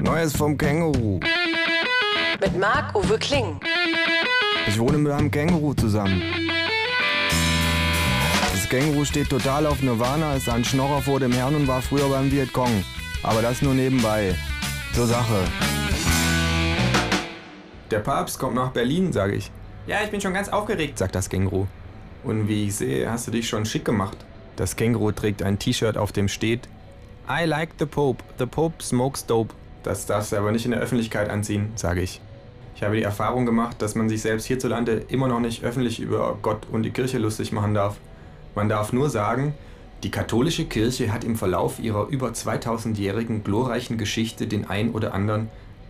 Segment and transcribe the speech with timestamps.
[0.00, 1.20] Neues vom Känguru.
[2.40, 3.60] Mit Marc-Uwe Kling.
[4.66, 6.22] Ich wohne mit einem Känguru zusammen.
[8.52, 12.08] Das Känguru steht total auf Nirvana, ist ein Schnorrer vor dem Herrn und war früher
[12.08, 12.84] beim Vietcong.
[13.22, 14.34] Aber das nur nebenbei.
[14.92, 15.44] Zur Sache.
[17.90, 19.50] Der Papst kommt nach Berlin, sage ich.
[19.86, 20.98] Ja, ich bin schon ganz aufgeregt.
[20.98, 21.66] sagt das Känguru.
[22.24, 24.16] Und wie ich sehe, hast du dich schon schick gemacht.
[24.56, 26.68] Das Känguru trägt ein T-Shirt, auf dem steht
[27.28, 28.22] I like the Pope.
[28.38, 29.54] The Pope smokes dope.
[29.84, 32.20] Das darfst du aber nicht in der Öffentlichkeit anziehen, sage ich.
[32.74, 36.38] Ich habe die Erfahrung gemacht, dass man sich selbst hierzulande immer noch nicht öffentlich über
[36.42, 37.98] Gott und die Kirche lustig machen darf.
[38.56, 39.54] Man darf nur sagen,
[40.02, 45.48] die katholische Kirche hat im Verlauf ihrer über 2000-jährigen glorreichen Geschichte den ein oder anderen,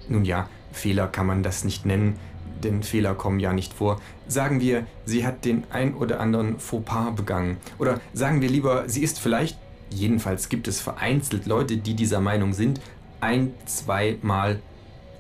[0.08, 2.18] nun ja, Fehler kann man das nicht nennen,
[2.62, 4.00] denn Fehler kommen ja nicht vor.
[4.26, 7.56] Sagen wir, sie hat den ein oder anderen Fauxpas begangen.
[7.78, 9.58] Oder sagen wir lieber, sie ist vielleicht,
[9.90, 12.80] jedenfalls gibt es vereinzelt Leute, die dieser Meinung sind,
[13.24, 14.60] ein, zweimal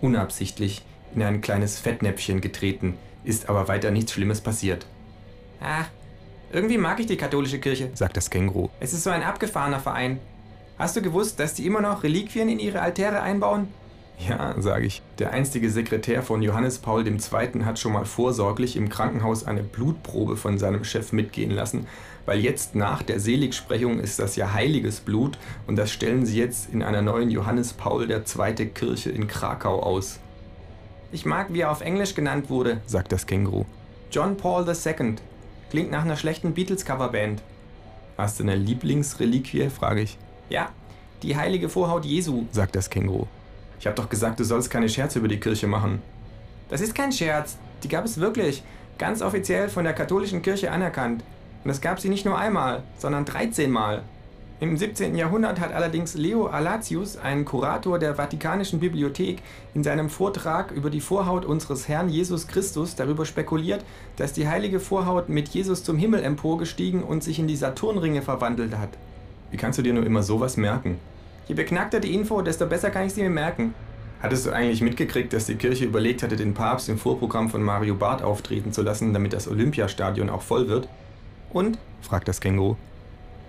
[0.00, 0.82] unabsichtlich
[1.14, 4.86] in ein kleines Fettnäpfchen getreten, ist aber weiter nichts Schlimmes passiert.
[5.60, 5.88] Ach,
[6.52, 7.90] irgendwie mag ich die katholische Kirche.
[7.94, 8.68] sagt das Känguru.
[8.78, 10.20] Es ist so ein abgefahrener Verein.
[10.78, 13.68] Hast du gewusst, dass die immer noch Reliquien in ihre Altäre einbauen?
[14.18, 15.02] Ja, sage ich.
[15.18, 17.18] Der einstige Sekretär von Johannes Paul II.
[17.64, 21.86] hat schon mal vorsorglich im Krankenhaus eine Blutprobe von seinem Chef mitgehen lassen,
[22.24, 26.72] weil jetzt nach der Seligsprechung ist das ja heiliges Blut und das stellen sie jetzt
[26.72, 28.66] in einer neuen Johannes Paul II.
[28.66, 30.20] Kirche in Krakau aus,
[31.12, 32.80] Ich mag, wie er auf Englisch genannt wurde.
[32.86, 33.64] sagt das Känguru.
[34.10, 35.16] John Paul II.
[35.70, 37.42] Klingt nach einer schlechten Beatles-Coverband.
[38.16, 39.68] Hast du eine Lieblingsreliquie?
[39.70, 40.16] frage ich,
[40.48, 40.68] Ja,
[41.22, 42.44] die heilige Vorhaut Jesu.
[42.52, 43.26] sagt das Känguru.
[43.80, 46.02] Ich hab doch gesagt, du sollst keine Scherze über die Kirche machen.
[46.68, 47.56] Das ist kein Scherz.
[47.82, 48.62] Die gab es wirklich.
[48.98, 51.22] Ganz offiziell von der katholischen Kirche anerkannt.
[51.64, 54.02] Und es gab sie nicht nur einmal, sondern 13 Mal.
[54.60, 55.16] Im 17.
[55.16, 59.42] Jahrhundert hat allerdings Leo Alatius, ein Kurator der Vatikanischen Bibliothek,
[59.74, 63.84] in seinem Vortrag über die Vorhaut unseres Herrn Jesus Christus darüber spekuliert,
[64.16, 68.78] dass die heilige Vorhaut mit Jesus zum Himmel emporgestiegen und sich in die Saturnringe verwandelt
[68.78, 68.90] hat.
[69.50, 70.98] Wie kannst du dir nur immer sowas merken?
[71.46, 73.74] Je beknackter die Info, desto besser kann ich sie mir merken.
[74.22, 77.94] Hattest du eigentlich mitgekriegt, dass die Kirche überlegt hatte, den Papst im Vorprogramm von Mario
[77.94, 80.88] Barth auftreten zu lassen, damit das Olympiastadion auch voll wird?
[81.52, 81.78] Und?
[82.00, 82.76] fragt das Känguru.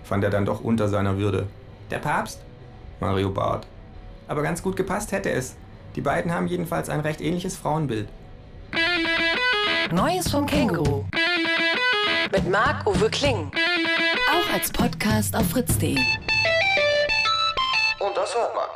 [0.04, 1.48] Fand er dann doch unter seiner Würde.
[1.92, 2.42] Der Papst?
[3.00, 3.66] Mario Barth.
[4.28, 5.56] Aber ganz gut gepasst hätte es.
[5.96, 8.10] Die beiden haben jedenfalls ein recht ähnliches Frauenbild.
[9.92, 11.06] Neues vom Känguru.
[12.34, 13.50] Mit Marc-Uwe Kling.
[14.30, 15.96] Auch als Podcast auf fritz.de.
[18.00, 18.70] Und das hört man.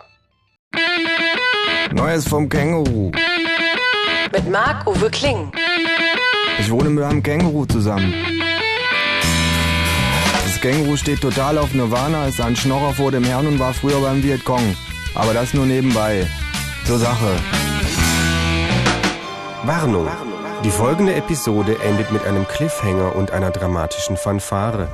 [1.91, 3.11] Neues vom Känguru.
[4.31, 5.51] Mit Marc-Uwe Kling.
[6.59, 8.13] Ich wohne mit einem Känguru zusammen.
[10.43, 13.99] Das Känguru steht total auf Nirvana, ist ein Schnorrer vor dem Herrn und war früher
[13.99, 14.75] beim Vietcong.
[15.15, 16.27] Aber das nur nebenbei.
[16.85, 17.35] Zur Sache.
[19.63, 20.07] Warnung.
[20.63, 24.87] Die folgende Episode endet mit einem Cliffhanger und einer dramatischen Fanfare.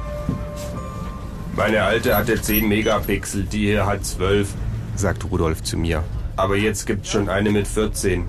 [1.56, 4.50] Meine alte hatte 10 Megapixel, die hier hat 12.
[4.96, 6.04] sagt Rudolf zu mir.
[6.36, 8.28] Aber jetzt gibt's schon eine mit 14.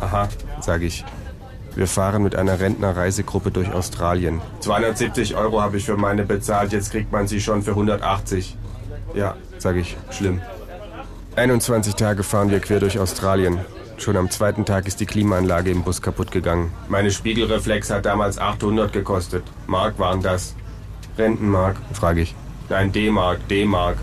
[0.00, 0.28] Aha,
[0.60, 1.04] sage ich.
[1.74, 4.42] Wir fahren mit einer Rentnerreisegruppe durch Australien.
[4.60, 8.56] 270 Euro habe ich für meine bezahlt, jetzt kriegt man sie schon für 180.
[9.14, 10.42] Ja, sage ich, schlimm.
[11.36, 13.58] 21 Tage fahren wir quer durch Australien.
[13.96, 16.72] Schon am zweiten Tag ist die Klimaanlage im Bus kaputt gegangen.
[16.88, 19.44] Meine Spiegelreflex hat damals 800 gekostet.
[19.66, 20.54] Mark waren das.
[21.18, 22.34] Rentenmark, frage ich.
[22.68, 23.98] Nein, D-Mark, D-Mark.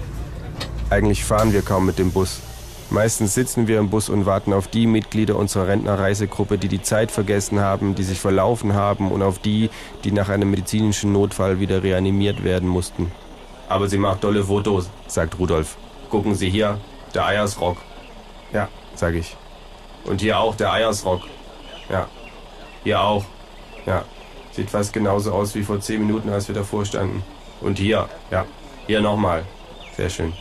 [0.90, 2.42] Eigentlich fahren wir kaum mit dem Bus.
[2.90, 7.10] Meistens sitzen wir im Bus und warten auf die Mitglieder unserer Rentnerreisegruppe, die die Zeit
[7.10, 9.70] vergessen haben, die sich verlaufen haben und auf die,
[10.04, 13.10] die nach einem medizinischen Notfall wieder reanimiert werden mussten,
[13.70, 14.90] Aber sie macht tolle Fotos.
[15.08, 15.78] sagt Rudolf.
[16.10, 16.78] Gucken Sie hier,
[17.16, 17.78] der Eiersrock.
[18.52, 19.38] Ja, sage ich.
[20.04, 21.22] Und hier auch der Eiersrock.
[21.90, 22.08] Ja,
[22.84, 23.24] Hier auch.
[23.86, 24.04] ja.
[24.52, 27.24] Sieht fast genauso aus wie vor zehn Minuten, als wir davor standen.
[27.62, 28.10] Und hier.
[28.32, 28.46] Ja,
[28.88, 29.44] Hier nochmal.
[29.96, 30.34] sehr schön.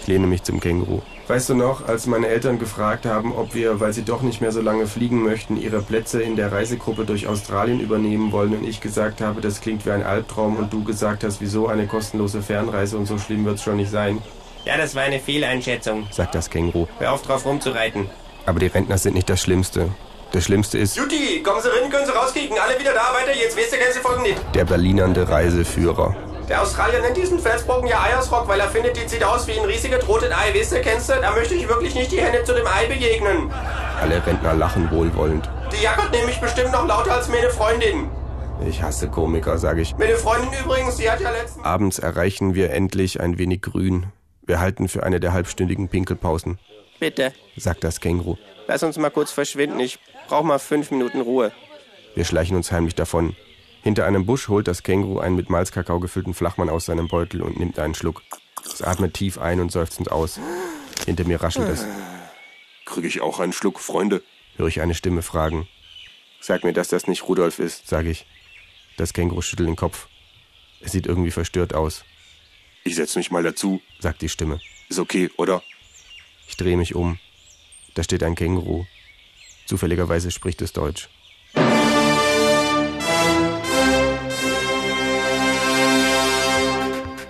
[0.00, 1.00] Ich lehne mich zum Känguru.
[1.28, 4.52] Weißt du noch, als meine Eltern gefragt haben, ob wir, weil sie doch nicht mehr
[4.52, 8.80] so lange fliegen möchten, ihre Plätze in der Reisegruppe durch Australien übernehmen wollen und ich
[8.80, 12.96] gesagt habe, das klingt wie ein Albtraum und du gesagt hast, wieso eine kostenlose Fernreise
[12.96, 14.22] und so schlimm wird's schon nicht sein,
[14.64, 16.06] Ja, das war eine Fehleinschätzung.
[16.12, 16.86] sagt das Känguru.
[17.00, 18.06] Hör auf drauf rumzureiten.
[18.46, 19.88] Aber die Rentner sind nicht das Schlimmste.
[20.32, 22.58] Das Schlimmste ist Juti, kommen Sie rein, können Sie rauskicken.
[22.58, 23.34] Alle wieder da, weiter.
[23.34, 24.38] Jetzt wisst ihr, kennen Sie folgen nicht.
[24.54, 26.14] der Berlinernde Reiseführer.
[26.48, 29.64] Der Australier nennt diesen Felsbrocken ja Eiersrock, weil er findet, die sieht aus wie ein
[29.64, 30.52] riesiges rotes Ei.
[30.52, 31.14] Wisst ihr, kennst du?
[31.20, 33.50] Da möchte ich wirklich nicht die Hände zu dem Ei begegnen.
[34.00, 35.48] Alle Rentner lachen wohlwollend.
[35.72, 38.08] Die jackert nämlich bestimmt noch lauter als meine Freundin.
[38.68, 39.96] Ich hasse Komiker, sage ich.
[39.96, 41.64] Meine Freundin übrigens, die hat ja letztens...
[41.64, 44.06] Abends erreichen wir endlich ein wenig Grün.
[44.42, 46.58] Wir halten für eine der halbstündigen Pinkelpausen.
[47.00, 48.36] Bitte, sagt das Känguru.
[48.68, 49.78] lass uns mal kurz verschwinden.
[49.80, 51.52] Ich brauche mal fünf Minuten Ruhe.
[52.14, 53.36] Wir schleichen uns heimlich davon.
[53.82, 57.58] Hinter einem Busch holt das Känguru einen mit Malzkakao gefüllten Flachmann aus seinem Beutel und
[57.58, 58.22] nimmt einen Schluck.
[58.64, 60.40] Es atmet tief ein und seufzend aus.
[61.04, 61.84] Hinter mir raschelt es.
[62.84, 64.22] Krieg ich auch einen Schluck, Freunde?
[64.56, 65.68] Höre ich eine Stimme fragen.
[66.40, 68.26] Sag mir, dass das nicht Rudolf ist, sage ich.
[68.96, 70.08] Das Känguru schüttelt den Kopf.
[70.80, 72.04] Es sieht irgendwie verstört aus,
[72.84, 73.80] Ich setz mich mal dazu.
[74.00, 74.60] sagt die Stimme.
[74.88, 75.62] Ist okay, oder?
[76.48, 77.18] Ich drehe mich um.
[77.94, 78.84] Da steht ein Känguru.
[79.66, 81.08] Zufälligerweise spricht es Deutsch.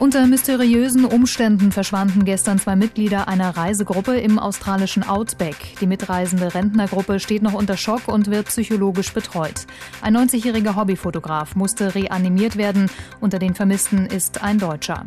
[0.07, 5.57] Unter mysteriösen Umständen verschwanden gestern zwei Mitglieder einer Reisegruppe im australischen Outback.
[5.81, 9.67] Die mitreisende Rentnergruppe steht noch unter Schock und wird psychologisch betreut.
[10.03, 12.91] Ein 90-jähriger Hobbyfotograf musste reanimiert werden.
[13.21, 15.07] Unter den Vermissten ist ein Deutscher.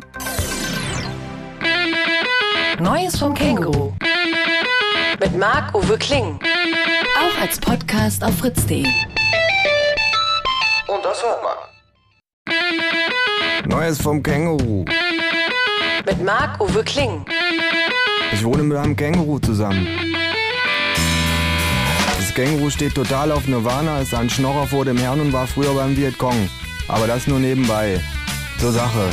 [2.80, 3.92] Neues vom Känguru.
[5.18, 6.38] Mit Marc-Uwe Kling.
[7.20, 8.82] Auch als Podcast auf fritz.de.
[10.86, 11.56] Und das hört man.
[13.68, 14.86] Neues vom Känguru.
[16.06, 17.26] Mit Marc-Uwe Kling.
[18.32, 19.86] Ich wohne mit einem Känguru zusammen.
[22.16, 25.74] Das Känguru steht total auf Nirvana, ist ein Schnorrer vor dem Herrn und war früher
[25.74, 26.48] beim Vietcong.
[26.88, 28.00] Aber das nur nebenbei.
[28.58, 29.10] Zur Sache.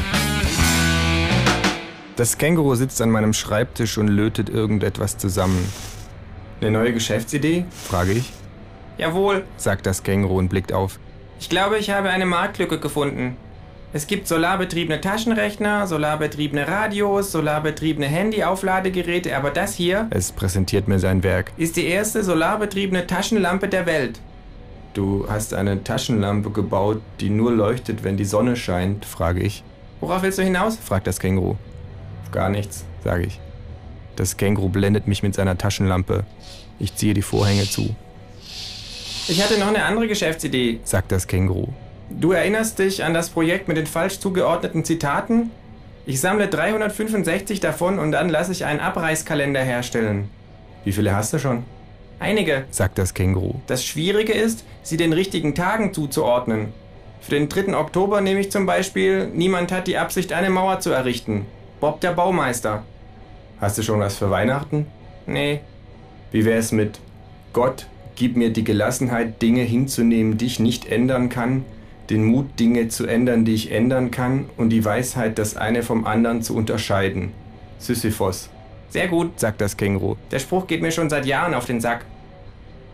[2.15, 5.67] Das Känguru sitzt an meinem Schreibtisch und lötet irgendetwas zusammen.
[6.61, 7.65] Eine neue Geschäftsidee?
[7.71, 8.31] frage ich.
[8.97, 10.99] Jawohl, Sagt das Känguru und blickt auf.
[11.39, 13.37] ich glaube, ich habe eine Marktlücke gefunden.
[13.93, 21.23] Es gibt solarbetriebene Taschenrechner, solarbetriebene Radios, solarbetriebene Handy-Aufladegeräte, aber das hier Es präsentiert mir sein
[21.23, 21.51] Werk.
[21.57, 24.19] ist die erste solarbetriebene Taschenlampe der Welt.
[24.93, 29.63] Du hast eine Taschenlampe gebaut, die nur leuchtet, wenn die Sonne scheint, frage ich.
[30.01, 30.77] Worauf willst du hinaus?
[30.77, 31.55] fragt das Känguru.
[32.31, 33.39] Gar nichts, sage ich.
[34.17, 36.23] Das Känguru blendet mich mit seiner Taschenlampe.
[36.79, 37.95] Ich ziehe die Vorhänge zu,
[39.27, 40.79] Ich hatte noch eine andere Geschäftsidee.
[40.83, 41.67] sagt das Känguru.
[42.09, 45.51] Du erinnerst dich an das Projekt mit den falsch zugeordneten Zitaten?
[46.07, 50.29] Ich sammle 365 davon und dann lasse ich einen Abreißkalender herstellen.
[50.83, 51.63] Wie viele hast du schon?
[52.19, 52.65] Einige.
[52.71, 53.55] sagt das Känguru.
[53.67, 56.73] Das Schwierige ist, sie den richtigen Tagen zuzuordnen.
[57.21, 57.77] Für den 3.
[57.77, 61.45] Oktober nehme ich zum Beispiel, niemand hat die Absicht, eine Mauer zu errichten.
[61.79, 62.83] Bob der Baumeister.
[63.59, 64.85] Hast du schon was für Weihnachten?
[65.25, 65.61] Nee,
[66.31, 66.99] Wie wär's mit
[67.53, 71.65] Gott, gib mir die Gelassenheit, Dinge hinzunehmen, die ich nicht ändern kann,
[72.09, 76.05] den Mut, Dinge zu ändern, die ich ändern kann, und die Weisheit, das eine vom
[76.05, 77.31] anderen zu unterscheiden.
[77.79, 78.49] Sisyphos,
[78.89, 79.39] sehr gut.
[79.39, 80.15] sagt das Känguru.
[80.31, 82.05] Der Spruch geht mir schon seit Jahren auf den Sack.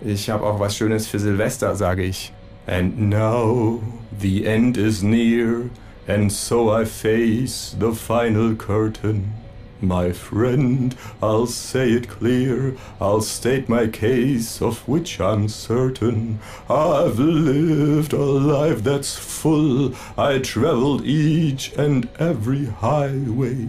[0.02, 2.32] Ich habe auch was Schönes für Silvester, sage ich.
[2.66, 3.82] And now
[4.20, 5.70] the end is near,
[6.08, 9.43] and so I face the final curtain.
[9.84, 16.40] My friend, I'll say it clear, I'll state my case, of which I'm certain.
[16.70, 23.68] I've lived a life that's full, I traveled each and every highway,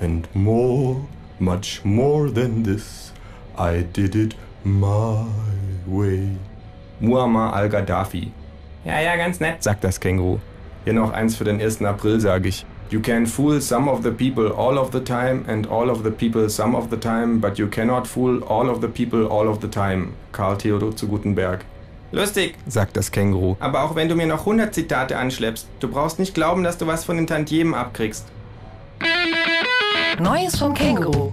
[0.00, 1.08] and more,
[1.40, 3.12] much more than this,
[3.58, 5.26] I did it my
[5.88, 6.36] way.
[7.00, 8.30] Muammar al-Gaddafi,
[8.84, 9.60] Ja, ja, ganz nett.
[9.64, 10.38] sagt das Känguru.
[10.84, 11.82] Hier noch eins für den 1.
[11.84, 12.64] April, sage ich.
[12.90, 16.10] You can fool some of the people all of the time and all of the
[16.10, 19.60] people some of the time, but you cannot fool all of the people all of
[19.60, 20.14] the time.
[20.32, 21.66] Karl Theodor zu Gutenberg,
[22.12, 22.54] Lustig.
[22.66, 23.56] sagt das Känguru.
[23.60, 26.86] Aber auch wenn du mir noch 100 Zitate anschleppst, du brauchst nicht glauben, dass du
[26.86, 28.26] was von den Tantiemen abkriegst.
[30.18, 31.32] Neues vom Känguru.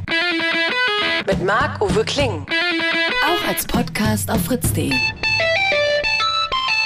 [1.26, 2.46] Mit Marc-Uwe Kling.
[3.26, 4.92] Auch als Podcast auf fritz.de.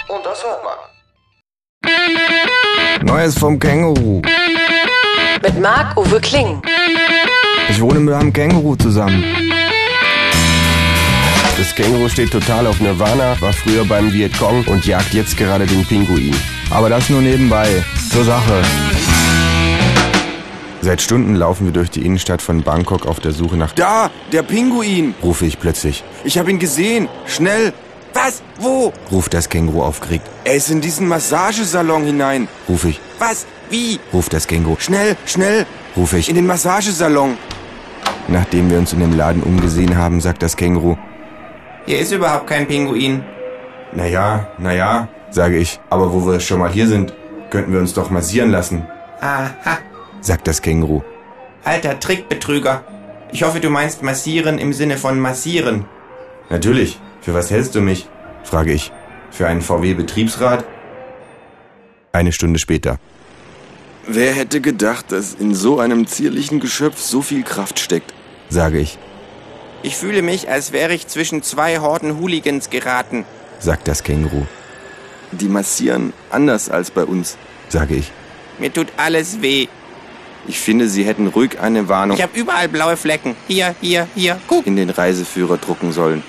[0.08, 0.89] Und das hört man.
[3.04, 4.22] Neues vom Känguru.
[5.42, 6.62] Mit Marc-Uwe Kling.
[7.70, 9.24] Ich wohne mit einem Känguru zusammen.
[11.58, 15.86] Das Känguru steht total auf Nirvana, war früher beim Vietcong und jagt jetzt gerade den
[15.86, 16.36] Pinguin.
[16.70, 17.84] Aber das nur nebenbei.
[18.12, 18.62] Zur Sache.
[20.82, 23.74] Seit Stunden laufen wir durch die Innenstadt von Bangkok auf der Suche nach...
[23.74, 25.14] Da, der Pinguin!
[25.24, 26.04] rufe ich plötzlich.
[26.24, 27.10] Ich habe ihn gesehen!
[27.26, 27.74] Schnell!
[28.14, 28.42] Was?
[28.60, 28.92] Wo?
[29.12, 30.28] Ruft das Känguru aufgeregt.
[30.44, 32.48] Er ist in diesen Massagesalon hinein.
[32.68, 33.00] Ruf ich.
[33.20, 33.46] Was?
[33.70, 34.00] Wie?
[34.14, 34.78] Ruft das Känguru.
[34.80, 35.66] Schnell, schnell!
[35.96, 36.30] Ruf ich.
[36.30, 37.38] In den Massagesalon.
[38.28, 40.98] Nachdem wir uns in dem Laden umgesehen haben, sagt das Känguru.
[41.86, 43.24] Hier ist überhaupt kein Pinguin.
[43.94, 45.80] Naja, naja, sage ich.
[45.90, 47.14] Aber wo wir schon mal hier sind,
[47.50, 48.86] könnten wir uns doch massieren lassen,
[49.22, 49.50] Aha,
[50.22, 51.02] sagt das Känguru.
[51.64, 52.84] alter Trickbetrüger.
[53.32, 55.86] Ich hoffe, du meinst massieren im Sinne von massieren.
[56.50, 57.00] Natürlich.
[57.22, 58.08] Für was hältst du mich?
[58.44, 58.92] frage ich.
[59.32, 60.66] Für einen VW-Betriebsrat?
[62.12, 62.98] Eine Stunde später.
[64.08, 68.14] Wer hätte gedacht, dass in so einem zierlichen Geschöpf so viel Kraft steckt?
[68.50, 68.98] sage ich.
[69.84, 73.26] Ich fühle mich, als wäre ich zwischen zwei Horden Hooligans geraten,
[73.60, 74.46] sagt das Känguru.
[75.32, 77.38] Die massieren anders als bei uns,
[77.70, 78.12] sage ich.
[78.58, 79.68] Mir tut alles weh.
[80.48, 82.18] Ich finde, Sie hätten ruhig eine Warnung.
[82.18, 83.36] Ich habe überall blaue Flecken.
[83.48, 84.40] Hier, hier, hier.
[84.48, 84.66] Guck.
[84.66, 86.24] In den Reiseführer drucken sollen.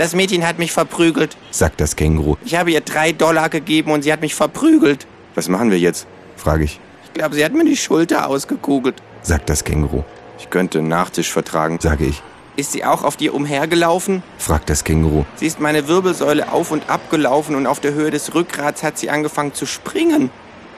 [0.00, 2.36] Das Mädchen hat mich verprügelt, sagt das Känguru.
[2.42, 5.06] Ich habe ihr drei Dollar gegeben und sie hat mich verprügelt.
[5.34, 6.06] Was machen wir jetzt?
[6.38, 6.80] frage ich.
[7.04, 10.02] Ich glaube, sie hat mir die Schulter ausgekugelt, sagt das Känguru.
[10.38, 12.22] Ich könnte einen Nachtisch vertragen, sage ich.
[12.56, 14.22] Ist sie auch auf dir umhergelaufen?
[14.38, 15.26] fragt das Känguru.
[15.36, 18.96] Sie ist meine Wirbelsäule auf und ab gelaufen und auf der Höhe des Rückgrats hat
[18.96, 20.30] sie angefangen zu springen.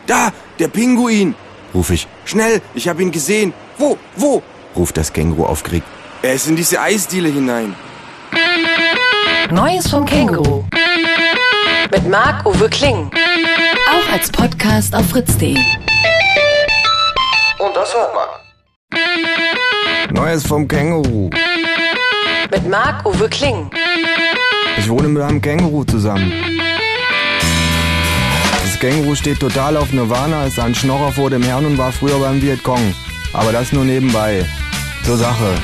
[0.09, 1.37] Da, der Pinguin!
[1.73, 2.09] ruf ich.
[2.25, 3.55] Schnell, ich habe ihn gesehen.
[3.79, 4.43] Wo, wo?
[4.75, 5.87] ruft das Känguru aufgeregt.
[6.23, 7.76] Er ist in diese Eisdiele hinein.
[9.51, 10.65] Neues vom Känguru.
[11.91, 13.11] Mit Marc-Uwe Kling.
[13.91, 15.57] Auch als Podcast auf fritz.de.
[17.59, 18.29] Und das hört man.
[20.11, 21.29] Neues vom Känguru.
[22.51, 23.71] Mit Marc-Uwe Kling.
[24.79, 26.33] Ich wohne mit einem Känguru zusammen.
[28.63, 32.19] Das Känguru steht total auf Nirvana, ist ein Schnorrer vor dem Herrn und war früher
[32.19, 32.95] beim Vietcong.
[33.33, 34.45] Aber das nur nebenbei.
[35.05, 35.55] Zur Sache.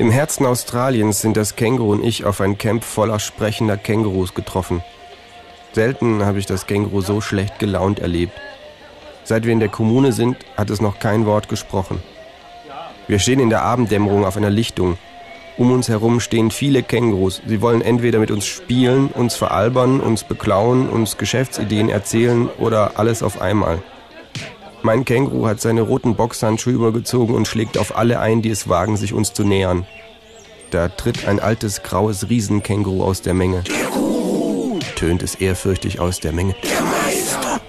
[0.00, 4.82] Im Herzen Australiens sind das Känguru und ich auf ein Camp voller sprechender Kängurus getroffen.
[5.74, 8.32] Selten habe ich das Känguru so schlecht gelaunt erlebt.
[9.24, 12.02] Seit wir in der Kommune sind, hat es noch kein Wort gesprochen.
[13.08, 14.96] Wir stehen in der Abenddämmerung auf einer Lichtung.
[15.58, 17.42] Um uns herum stehen viele Kängurus.
[17.46, 23.22] Sie wollen entweder mit uns spielen, uns veralbern, uns beklauen, uns Geschäftsideen erzählen oder alles
[23.22, 23.82] auf einmal.
[24.82, 28.96] Mein Känguru hat seine roten Boxhandschuhe übergezogen und schlägt auf alle ein, die es wagen,
[28.96, 29.86] sich uns zu nähern.
[30.70, 33.62] Da tritt ein altes graues Riesenkänguru aus der Menge.
[33.62, 34.78] Der Guru!
[34.96, 36.54] tönt es ehrfürchtig aus der Menge.
[36.62, 37.60] Der Meister!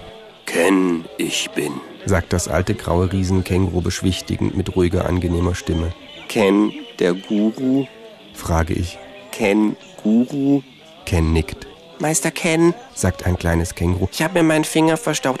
[0.46, 1.72] Ken, ich bin,
[2.06, 5.92] sagt das alte graue Riesenkänguru beschwichtigend mit ruhiger, angenehmer Stimme.
[6.28, 7.86] Ken, der Guru?
[8.32, 8.98] frage ich.
[9.32, 10.62] Ken, Guru?
[11.04, 11.66] Ken nickt.
[11.98, 14.08] Meister Ken, sagt ein kleines Känguru.
[14.12, 15.40] Ich habe mir meinen Finger verstaucht.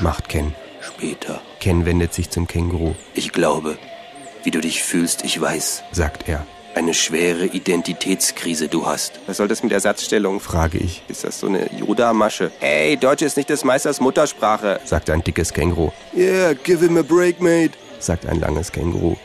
[0.00, 0.54] macht Ken.
[1.02, 1.40] Später.
[1.58, 2.94] Ken wendet sich zum Känguru.
[3.14, 3.76] Ich glaube,
[4.44, 6.46] wie du dich fühlst, ich weiß, sagt er.
[6.76, 9.18] Eine schwere Identitätskrise du hast.
[9.26, 10.38] Was soll das mit Ersatzstellung?
[10.38, 11.02] frage ich.
[11.08, 12.52] Ist das so eine Yoda-Masche?
[12.60, 15.90] Hey, Deutsch ist nicht des Meisters Muttersprache, sagt ein dickes Känguru.
[16.14, 19.16] Yeah, give him a break, mate, sagt ein langes Känguru.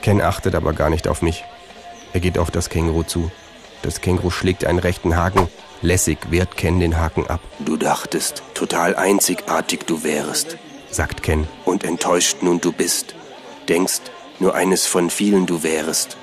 [0.00, 1.44] Ken achtet aber gar nicht auf mich.
[2.14, 3.30] Er geht auf das Känguru zu.
[3.82, 5.48] Das Känguru schlägt einen rechten Haken.
[5.82, 7.40] Lässig wehrt Ken den Haken ab.
[7.58, 10.56] Du dachtest, total einzigartig du wärst,
[10.96, 11.46] sagt Ken.
[11.64, 13.14] Und enttäuscht nun du bist.
[13.68, 14.00] Denkst,
[14.40, 16.16] nur eines von vielen du wärest.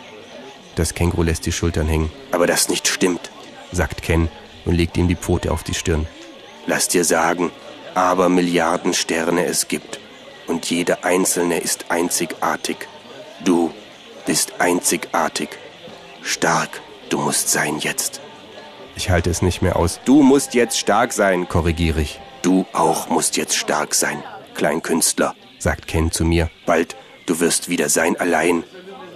[0.76, 2.12] Das Känguru lässt die Schultern hängen.
[2.32, 3.30] Aber das nicht stimmt,
[3.72, 4.30] sagt Ken
[4.66, 6.08] und legt ihm die Pfote auf die Stirn.
[6.66, 7.52] Lass dir sagen,
[7.94, 10.00] aber Milliarden Sterne es gibt
[10.48, 12.78] und jeder einzelne ist einzigartig.
[13.44, 13.72] Du
[14.26, 15.50] bist einzigartig.
[16.24, 18.22] Stark, du musst sein jetzt.
[18.96, 20.00] Ich halte es nicht mehr aus.
[20.06, 22.20] Du musst jetzt stark sein, korrigiere ich.
[22.42, 26.50] Du auch musst jetzt stark sein, Kleinkünstler, sagt Ken zu mir.
[26.66, 26.96] Bald,
[27.26, 28.64] du wirst wieder sein allein.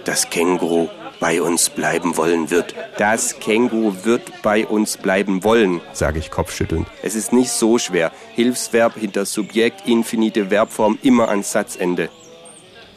[0.04, 0.88] Das Känguru
[1.20, 2.74] bei uns bleiben wollen wird.
[2.96, 6.86] Das Känguru wird bei uns bleiben wollen, sage ich kopfschüttelnd.
[7.02, 8.12] Es ist nicht so schwer.
[8.34, 12.08] Hilfsverb hinter Subjekt, infinite Verbform immer ans Satzende.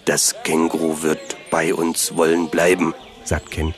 [0.06, 2.94] Das Känguru wird bei uns wollen bleiben,
[3.24, 3.74] sagt Ken.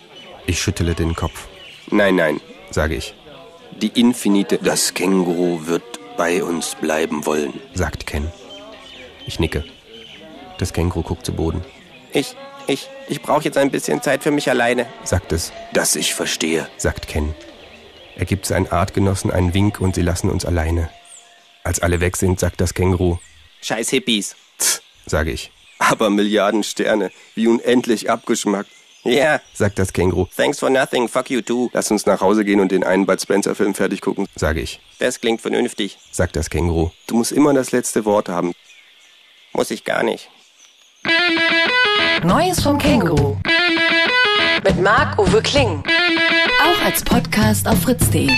[0.46, 1.48] Ich schüttele den Kopf.
[1.90, 3.14] Nein, nein, sage ich.
[3.82, 4.60] Die Infinite.
[4.62, 5.84] Das Känguru wird
[6.18, 8.32] bei uns bleiben wollen, sagt Ken.
[9.26, 9.64] Ich nicke.
[10.58, 11.62] Das Känguru guckt zu Boden.
[12.12, 12.36] Ich,
[12.68, 15.52] ich, ich brauche jetzt ein bisschen Zeit für mich alleine, sagt es.
[15.74, 17.34] Das ich verstehe, sagt Ken.
[18.16, 20.90] Er gibt seinen Artgenossen einen Wink und sie lassen uns alleine.
[21.64, 23.18] Als alle weg sind, sagt das Känguru.
[23.62, 24.36] Scheiß Hippies,
[25.06, 25.52] sage ich.
[25.80, 28.70] Aber Milliarden Sterne, wie unendlich abgeschmackt.
[29.06, 30.28] Ja, yeah, sagt das Känguru.
[30.38, 31.70] Thanks for nothing, fuck you too.
[31.74, 34.80] Lass uns nach Hause gehen und den einen Bud Spencer Film fertig gucken, sage ich.
[35.00, 36.92] Das klingt vernünftig, sagt das Känguru.
[37.08, 38.54] Du musst immer das letzte Wort haben.
[39.56, 40.30] Muss ich gar nicht.
[42.24, 43.38] Neues vom Känguru.
[44.64, 45.84] Mit Marc-Uwe Kling.
[46.64, 48.30] Auch als Podcast auf fritz.de.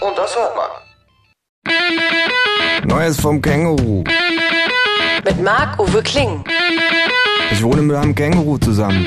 [0.00, 0.70] Und das hört man.
[2.88, 4.02] Neues vom Känguru.
[5.24, 6.42] Mit Marc-Uwe Kling.
[7.52, 9.06] Ich wohne mit einem Känguru zusammen.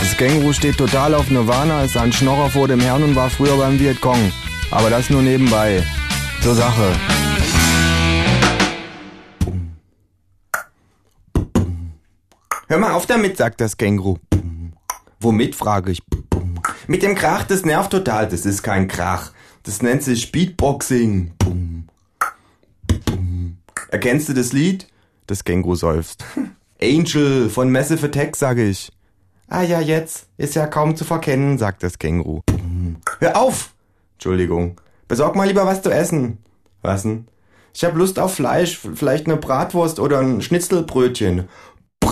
[0.00, 3.56] Das Känguru steht total auf Nirvana, ist ein Schnorrer vor dem Herrn und war früher
[3.56, 4.32] beim Vietcong.
[4.72, 5.84] Aber das nur nebenbei.
[6.42, 6.92] Zur Sache.
[12.68, 14.16] Hör mal auf damit, sagt das Känguru.
[15.20, 16.02] Womit, frage ich.
[16.88, 18.28] Mit dem Krach, das nervt total.
[18.28, 19.30] Das ist kein Krach.
[19.62, 21.32] Das nennt sich Speedboxing.
[23.88, 24.88] Erkennst du das Lied?
[25.28, 26.24] Das Känguru seufzt.
[26.82, 28.90] Angel von Massive Attack, sage ich.
[29.48, 30.26] Ah ja, jetzt.
[30.36, 32.40] Ist ja kaum zu verkennen, sagt das Känguru.
[33.20, 33.74] Hör auf!
[34.14, 34.80] Entschuldigung.
[35.06, 36.38] Besorg mal lieber was zu essen.
[36.82, 37.28] Was denn?
[37.72, 41.48] Ich hab Lust auf Fleisch, vielleicht eine Bratwurst oder ein Schnitzelbrötchen.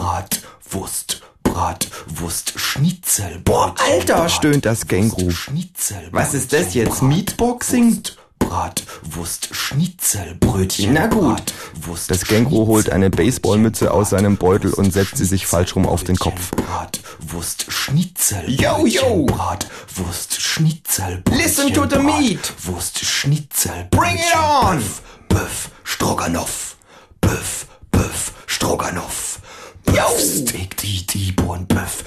[0.04, 3.40] Bratwurst, Bratwurst, Schnitzel.
[3.42, 5.30] Boah, Alter, stöhnt das Känguru.
[5.30, 6.08] Schnitzel.
[6.10, 7.00] Was ist das jetzt?
[7.00, 8.02] Meatboxing?
[8.38, 10.92] Bratwurst, Schnitzelbrötchen.
[10.92, 11.42] Na gut.
[11.72, 15.86] Bratwurst, Das Känguru holt eine Baseballmütze aus seinem Beutel und setzt sie sich falsch rum
[15.88, 16.50] auf den Kopf.
[16.50, 18.44] Bratwurst, Schnitzel.
[18.46, 19.24] Yo, yo.
[19.24, 21.22] Bratwurst, Schnitzel.
[21.30, 22.52] Listen to the meat.
[22.64, 23.88] Wurst, Schnitzel.
[23.90, 24.76] Bring it on.
[24.76, 26.76] Böff, Böff, Stroganoff.
[27.22, 29.40] Böff, Böff, Stroganoff.
[30.18, 32.04] Steak, die, die, Born, Böff.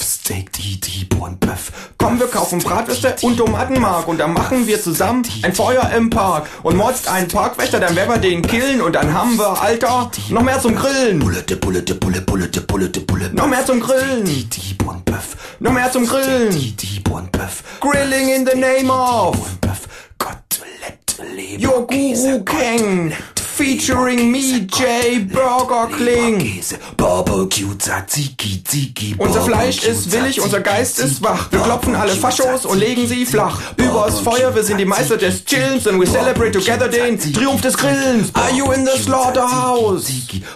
[0.00, 1.70] Steak, die, die, Born, Böff.
[1.98, 6.46] Komm, wir kaufen Bratwürste und Tomatenmark und dann machen wir zusammen ein Feuer im Park
[6.62, 10.42] und mordst einen Parkwächter, dann werden wir den killen und dann haben wir, Alter, noch
[10.42, 11.18] mehr zum Grillen.
[11.18, 13.30] Bullete, Bullete, Bulle, Bullete, Bullete, Bulle.
[13.32, 14.24] Noch mehr zum Grillen.
[14.24, 15.36] Die, die, Born, Böff.
[15.60, 16.50] Noch mehr zum Grillen.
[16.50, 17.62] Die, die, Born, Böff.
[17.80, 19.82] Grilling in the name of Born, Böff.
[20.18, 23.14] Kotelett, Leber, Käse, Kotelett,
[23.54, 25.20] featuring me, J.
[25.20, 26.38] Burger Kling.
[26.38, 31.52] Käse, Barbecue, Tzatziki, Ziki, Unser Fleisch ist willig, unser Geist ist wach.
[31.52, 33.60] Wir klopfen alle Faschos und legen sie flach.
[33.76, 37.76] Übers Feuer, wir sind die Meister des Chillens and we celebrate together den Triumph des
[37.76, 38.34] Grillens.
[38.34, 40.10] Are you in the slaughterhouse?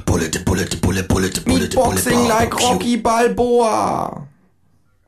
[0.04, 4.26] Bullete, Bullete, Bulle, Bullete, Bullete, Beatboxing like Rocky Balboa.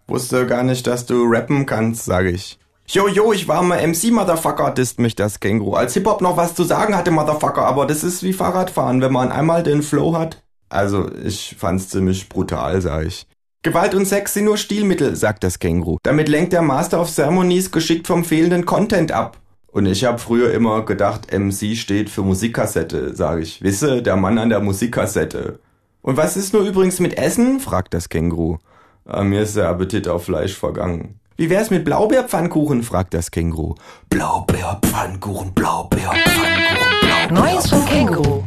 [0.07, 2.60] Wusste gar nicht, dass du rappen kannst, sage ich.
[2.93, 5.75] Jojo, ich war mal MC, Motherfucker, disst mich das Känguru.
[5.75, 9.31] Als Hip-Hop noch was zu sagen hatte, Motherfucker, aber das ist wie Fahrradfahren, wenn man
[9.31, 10.43] einmal den Flow hat.
[10.71, 13.29] Also, ich fand's ziemlich brutal, sag ich.
[13.63, 15.99] Gewalt und Sex sind nur Stilmittel, sagt das Känguru.
[16.03, 19.37] Damit lenkt der Master of Ceremonies geschickt vom fehlenden Content ab.
[19.69, 23.63] Und ich hab früher immer gedacht, MC steht für Musikkassette, sag ich.
[23.63, 25.61] Wisse, der Mann an der Musikkassette.
[26.03, 27.61] Und was ist nur übrigens mit Essen?
[27.61, 28.59] fragt das Känguru.
[29.05, 31.20] Ah, mir ist der Appetit auf Fleisch vergangen.
[31.41, 32.83] Wie wär's mit Blaubeerpfannkuchen?
[32.83, 33.75] fragt das Känguru.
[34.11, 37.33] Blaubeer, Pfannkuchen, Blaubeer, Pfannkuchen, Blaubeer.
[37.33, 38.45] Neues vom Känguru.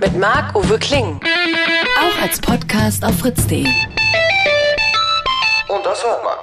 [0.00, 1.20] Mit Marc-Uwe Kling.
[2.00, 3.64] Auch als Podcast auf fritz.de.
[5.68, 6.38] Und das hört man.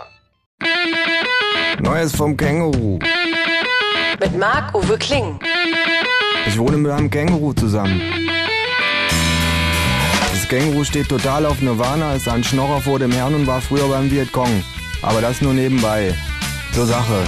[1.83, 2.97] Neues vom Känguru.
[4.21, 5.37] Mit Marc-Uwe Kling.
[6.47, 8.01] Ich wohne mit einem Känguru zusammen.
[10.31, 13.89] Das Känguru steht total auf Nirvana, ist ein Schnorrer vor dem Herrn und war früher
[13.89, 14.63] beim Vietcong.
[15.01, 16.15] Aber das nur nebenbei.
[16.73, 17.23] Zur Sache.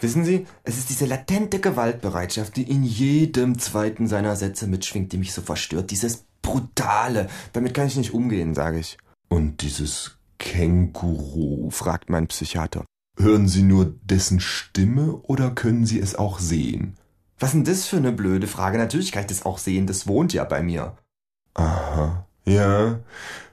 [0.00, 5.18] Wissen Sie, es ist diese latente Gewaltbereitschaft, die in jedem zweiten seiner Sätze mitschwingt, die
[5.18, 5.90] mich so verstört.
[5.90, 7.28] Dieses Brutale.
[7.52, 8.98] Damit kann ich nicht umgehen, sage ich.
[9.28, 12.84] Und dieses Känguru, fragt mein Psychiater.
[13.18, 16.96] hören Sie nur dessen Stimme oder können Sie es auch sehen?
[17.38, 18.78] Was denn das für eine blöde Frage?
[18.78, 20.96] Natürlich kann ich das auch sehen, das wohnt ja bei mir.
[21.54, 22.26] Aha.
[22.44, 22.98] Ja,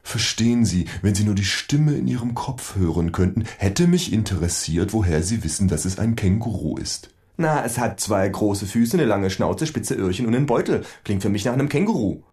[0.10, 4.92] verstehen Sie, wenn Sie nur die Stimme in Ihrem Kopf hören könnten, hätte mich interessiert,
[4.94, 7.12] woher Sie wissen, dass es ein Känguru ist.
[7.38, 10.84] Na, es hat zwei große Füße, eine lange Schnauze, spitze Öhrchen und einen Beutel.
[11.06, 12.24] Klingt für mich nach einem Känguru.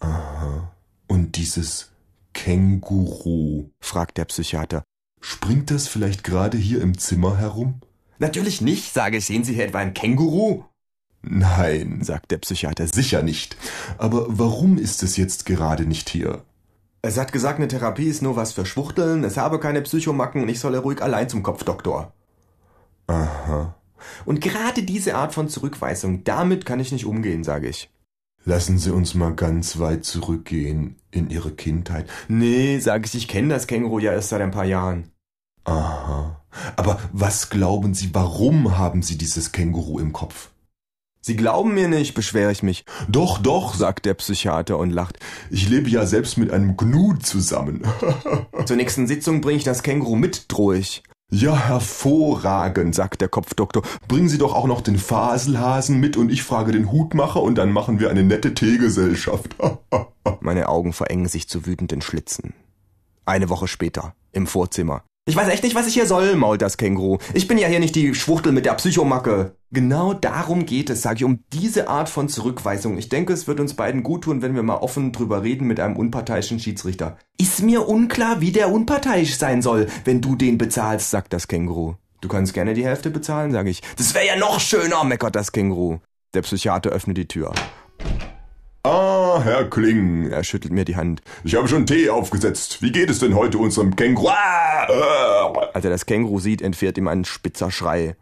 [0.00, 0.72] Aha.
[1.06, 1.90] Und dieses
[2.32, 4.84] Känguru, fragt der Psychiater.
[5.20, 7.80] springt das vielleicht gerade hier im Zimmer herum?
[8.18, 9.26] Natürlich nicht, sage ich.
[9.26, 10.64] Sehen Sie hier etwa ein Känguru?
[11.20, 12.86] Nein, sagt der Psychiater.
[12.86, 13.56] sicher nicht.
[13.98, 16.44] Aber warum ist es jetzt gerade nicht hier?
[17.04, 20.48] Es hat gesagt, eine Therapie ist nur was für Schwuchteln, es habe keine Psychomacken und
[20.48, 22.12] ich solle ruhig allein zum Kopfdoktor.
[23.08, 23.74] Aha.
[24.24, 27.90] Und gerade diese Art von Zurückweisung, damit kann ich nicht umgehen, sage ich.
[28.44, 32.08] Lassen Sie uns mal ganz weit zurückgehen in Ihre Kindheit.
[32.28, 35.10] Nee, sage ich, ich kenne das Känguru ja erst seit ein paar Jahren.
[35.64, 36.40] Aha.
[36.76, 40.51] Aber was glauben Sie, warum haben Sie dieses Känguru im Kopf?
[41.24, 45.20] Sie glauben mir nicht, beschwere ich mich, Doch, doch, sagt der Psychiater und lacht.
[45.50, 47.82] ich lebe ja selbst mit einem Gnu zusammen.
[48.66, 51.04] Zur nächsten Sitzung bringe ich das Känguru mit, drohe ich.
[51.30, 53.84] ja, hervorragend, sagt der Kopfdoktor.
[54.08, 57.70] Bringen Sie doch auch noch den Faselhasen mit und ich frage den Hutmacher und dann
[57.70, 59.54] machen wir eine nette Teegesellschaft.
[60.40, 62.52] Meine Augen verengen sich zu wütenden Schlitzen.
[63.24, 65.04] Eine Woche später, im Vorzimmer.
[65.24, 67.18] Ich weiß echt nicht, was ich hier soll, mault das Känguru.
[67.32, 69.54] Ich bin ja hier nicht die Schwuchtel mit der Psychomacke.
[69.70, 72.98] Genau darum geht es, sage ich, um diese Art von Zurückweisung.
[72.98, 75.78] Ich denke, es wird uns beiden gut tun, wenn wir mal offen drüber reden mit
[75.78, 77.18] einem unparteiischen Schiedsrichter.
[77.38, 81.94] Ist mir unklar, wie der unparteiisch sein soll, wenn du den bezahlst, sagt das Känguru.
[82.20, 83.80] Du kannst gerne die Hälfte bezahlen, sage ich.
[83.96, 86.00] Das wäre ja noch schöner, meckert das Känguru.
[86.34, 87.52] Der Psychiater öffnet die Tür.
[89.40, 91.22] Herr Kling, Er schüttelt mir die Hand.
[91.44, 92.82] ich habe schon Tee aufgesetzt.
[92.82, 94.28] Wie geht es denn heute unserem Känguru?
[94.28, 95.66] Ah, äh.
[95.74, 98.16] Als er das Känguru sieht, entfährt ihm ein spitzer Schrei.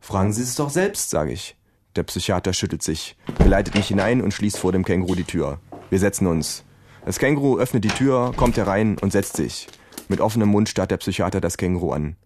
[0.00, 1.56] Fragen Sie es doch selbst, sage ich.
[1.96, 5.58] Der Psychiater schüttelt sich, geleitet mich hinein und schließt vor dem Känguru die Tür.
[5.90, 6.64] Wir setzen uns.
[7.04, 9.68] Das Känguru öffnet die Tür, kommt herein und setzt sich.
[10.08, 12.16] Mit offenem Mund starrt der Psychiater das Känguru an.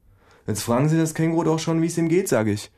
[0.47, 2.71] Jetzt fragen Sie das Känguru doch schon, wie es ihm geht, sage ich.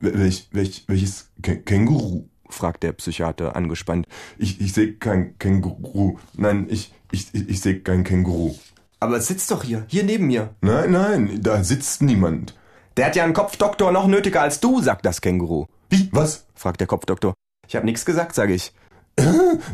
[0.00, 2.28] Welch, welch, welches Känguru?
[2.48, 4.06] Fragt der Psychiater angespannt.
[4.38, 6.18] Ich, ich sehe kein Känguru.
[6.34, 8.54] Nein, ich, ich, ich sehe kein Känguru.
[9.00, 10.54] Aber es sitzt doch hier, hier neben mir.
[10.60, 12.54] Nein, nein, da sitzt niemand.
[12.96, 15.66] Der hat ja einen Kopfdoktor noch nötiger als du, sagt das Känguru.
[15.88, 16.08] Wie?
[16.12, 16.46] Was?
[16.54, 17.34] fragt der Kopfdoktor.
[17.66, 18.72] Ich habe nichts gesagt, sage ich.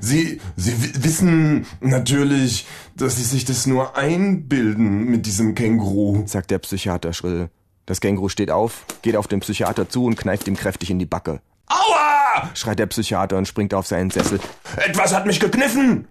[0.01, 6.59] Sie, Sie wissen natürlich, dass Sie sich das nur einbilden mit diesem Känguru, sagt der
[6.59, 7.51] Psychiater schrill.
[7.87, 11.07] Das Känguru steht auf, geht auf den Psychiater zu und kneift ihm kräftig in die
[11.07, 11.41] Backe.
[11.67, 12.51] Aua!
[12.55, 14.41] schreit der Psychiater und springt auf seinen Sessel.
[14.77, 16.09] Etwas hat mich gekniffen!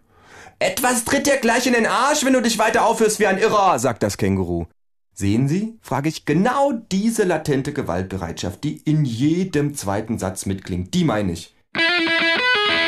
[0.60, 3.80] Etwas tritt dir gleich in den Arsch, wenn du dich weiter aufhörst wie ein Irrer,
[3.80, 4.66] sagt das Känguru.
[5.14, 11.04] Sehen Sie, frage ich, genau diese latente Gewaltbereitschaft, die in jedem zweiten Satz mitklingt, die
[11.04, 11.54] meine ich.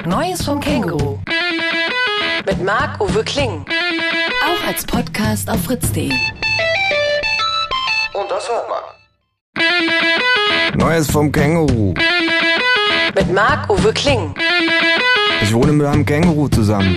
[0.06, 1.20] Neues vom Känguru.
[2.46, 3.66] Mit Marc-Uwe Kling.
[4.44, 6.12] Auch als Podcast auf fritz.de.
[8.14, 8.84] Und das hört man.
[10.74, 11.94] Neues vom Känguru.
[13.14, 14.34] Mit Marc-Uwe Kling.
[15.42, 16.96] Ich wohne mit einem Känguru zusammen.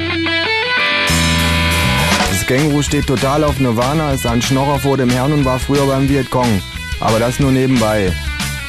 [2.30, 5.86] Das Känguru steht total auf Nirvana, ist ein Schnorrer vor dem Herrn und war früher
[5.86, 6.62] beim Vietcong.
[7.00, 8.12] Aber das nur nebenbei.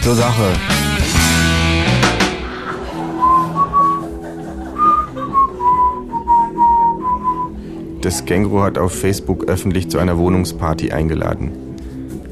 [0.01, 0.53] Zur Sache.
[8.01, 11.68] Das Känguru hat auf Facebook öffentlich zu einer Wohnungsparty eingeladen.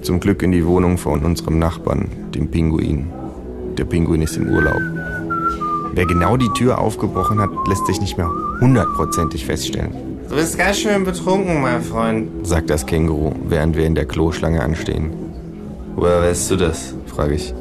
[0.07, 3.07] Zum Glück in die Wohnung von unserem Nachbarn, dem Pinguin.
[3.77, 4.79] Der Pinguin ist im Urlaub.
[5.95, 9.91] Wer genau die Tür aufgebrochen hat, lässt sich nicht mehr hundertprozentig feststellen.
[10.29, 14.61] Du bist ganz schön betrunken, mein Freund, sagt das Känguru, während wir in der Kloschlange
[14.63, 15.11] anstehen.
[15.97, 16.93] Woher weißt du das?
[17.07, 17.53] frage ich.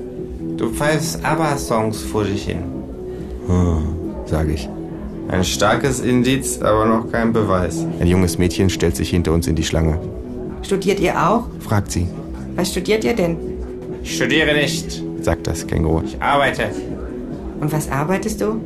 [0.57, 2.63] Du pfeifst ABBA-Songs vor dich hin.
[3.49, 3.83] Hm,
[4.25, 4.69] sage ich.
[5.27, 7.85] Ein starkes Indiz, aber noch kein Beweis.
[7.99, 9.99] Ein junges Mädchen stellt sich hinter uns in die Schlange.
[10.63, 11.49] Studiert ihr auch?
[11.59, 12.07] fragt sie.
[12.57, 13.37] Was studiert ihr denn?
[14.03, 16.03] Ich studiere nicht, sagt das Känguru.
[16.05, 16.71] Ich arbeite.
[17.61, 18.61] Und was arbeitest du?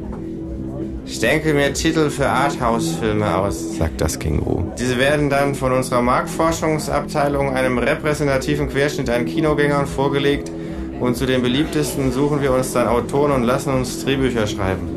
[1.07, 4.63] Ich denke mir Titel für Arthouse-Filme aus, sagt das Känguru.
[4.79, 10.53] Diese werden dann von unserer Marktforschungsabteilung einem repräsentativen Querschnitt an Kinogängern vorgelegt
[11.01, 14.89] und zu den beliebtesten suchen wir uns dann Autoren und lassen uns Drehbücher schreiben.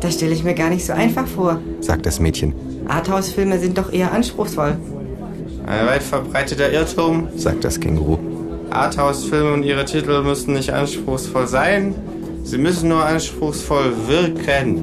[0.00, 2.54] Das stelle ich mir gar nicht so einfach vor, sagt das Mädchen.
[2.86, 4.76] Arthouse-Filme sind doch eher anspruchsvoll.
[5.68, 8.18] Ein weit verbreiteter Irrtum, sagt das Känguru.
[8.70, 11.94] Arthouse-Filme und ihre Titel müssen nicht anspruchsvoll sein,
[12.42, 14.82] sie müssen nur anspruchsvoll wirken.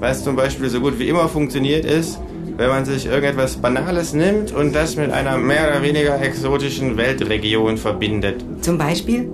[0.00, 2.18] Was zum Beispiel so gut wie immer funktioniert ist,
[2.56, 7.76] wenn man sich irgendetwas Banales nimmt und das mit einer mehr oder weniger exotischen Weltregion
[7.76, 8.44] verbindet.
[8.62, 9.28] Zum Beispiel?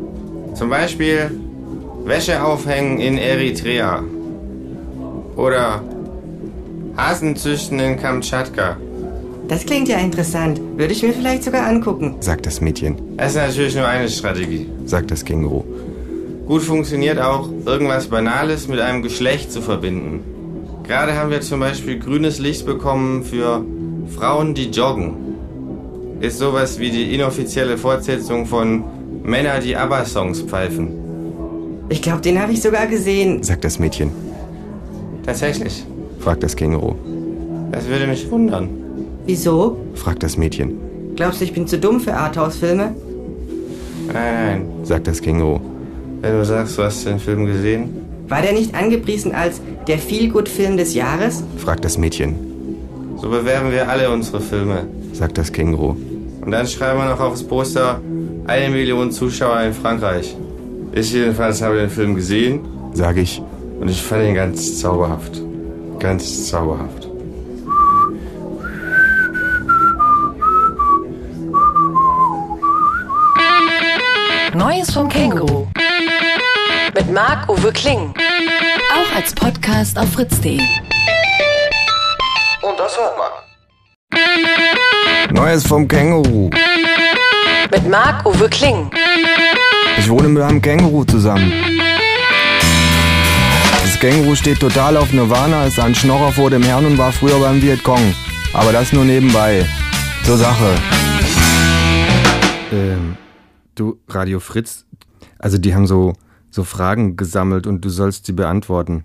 [0.53, 1.31] Zum Beispiel
[2.05, 4.05] Wäsche aufhängen in Eritrea.
[5.37, 5.83] Oder
[6.99, 8.77] Hasen züchten in Kamtschatka.
[9.51, 10.61] Das klingt ja interessant.
[10.77, 12.95] Würde ich mir vielleicht sogar angucken, sagt das Mädchen.
[13.17, 15.65] Das ist natürlich nur eine Strategie, sagt das Känguru.
[16.47, 20.21] Gut funktioniert auch, irgendwas Banales mit einem Geschlecht zu verbinden.
[20.85, 23.65] Gerade haben wir zum Beispiel grünes Licht bekommen für
[24.17, 25.17] Frauen, die joggen.
[26.21, 28.85] Ist sowas wie die inoffizielle Fortsetzung von
[29.25, 30.91] Männer, die ABBA-Songs pfeifen.
[31.89, 34.13] Ich glaube, den habe ich sogar gesehen, sagt das Mädchen.
[35.27, 35.85] Tatsächlich,
[36.21, 36.95] fragt das Känguru.
[37.73, 38.80] Das würde mich wundern.
[39.27, 39.77] Wieso?
[39.95, 40.75] fragt das Mädchen.
[41.17, 42.95] Glaubst du, ich bin zu dumm für Arthouse-Filme?
[44.13, 45.61] Nein, nein, sagt das Känguru.
[46.21, 47.91] Wenn du sagst, du hast den Film gesehen.
[48.29, 51.43] War der nicht angepriesen als der Feelgood-Film des Jahres?
[51.59, 52.35] fragt das Mädchen.
[53.21, 55.95] So bewerben wir alle unsere Filme, sagt das Känguru.
[56.41, 58.01] Und dann schreiben wir noch aufs Poster
[58.47, 60.37] eine Million Zuschauer in Frankreich.
[60.93, 62.61] Ich jedenfalls habe den Film gesehen,
[62.95, 63.43] sage ich.
[63.81, 65.41] Und ich fand ihn ganz zauberhaft.
[65.99, 67.10] Ganz zauberhaft.
[74.55, 75.69] Neues vom Känguru.
[76.95, 78.13] Mit Marc-Uwe Kling.
[78.93, 80.59] Auch als Podcast auf fritz.de.
[82.63, 83.31] Und das hört man.
[85.33, 86.51] Neues vom Känguru.
[87.71, 88.91] Mit Marc-Uwe Kling.
[89.99, 91.53] Ich wohne mit einem Känguru zusammen.
[93.83, 97.39] Das Känguru steht total auf Nirvana, ist ein Schnorrer vor dem Herrn und war früher
[97.39, 98.15] beim Vietcong.
[98.53, 99.65] Aber das nur nebenbei.
[100.25, 100.75] Zur Sache.
[102.73, 103.17] Ähm,
[103.81, 104.87] du, Radio Fritz,
[105.39, 106.13] also die haben so,
[106.51, 109.05] so Fragen gesammelt und du sollst sie beantworten.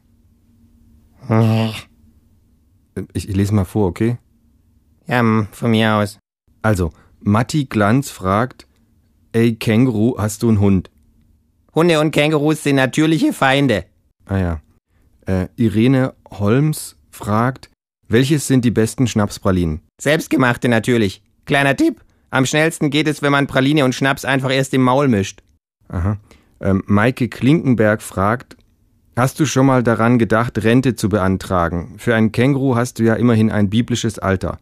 [3.13, 4.17] Ich, ich lese mal vor, okay?
[5.07, 6.19] Ja, von mir aus.
[6.61, 8.67] Also, Matti Glanz fragt,
[9.31, 10.91] ey Känguru, hast du einen Hund?
[11.73, 13.85] Hunde und Kängurus sind natürliche Feinde.
[14.25, 14.61] Ah ja.
[15.25, 17.69] Äh, Irene Holmes fragt,
[18.07, 19.81] welches sind die besten Schnapspralinen?
[19.99, 21.23] Selbstgemachte natürlich.
[21.45, 22.04] Kleiner Tipp.
[22.35, 25.41] Am schnellsten geht es, wenn man Praline und Schnaps einfach erst im Maul mischt.
[25.87, 26.17] Aha.
[26.59, 28.57] Ähm, Maike Klinkenberg fragt,
[29.15, 31.95] hast du schon mal daran gedacht, Rente zu beantragen?
[31.97, 34.59] Für ein Känguru hast du ja immerhin ein biblisches Alter.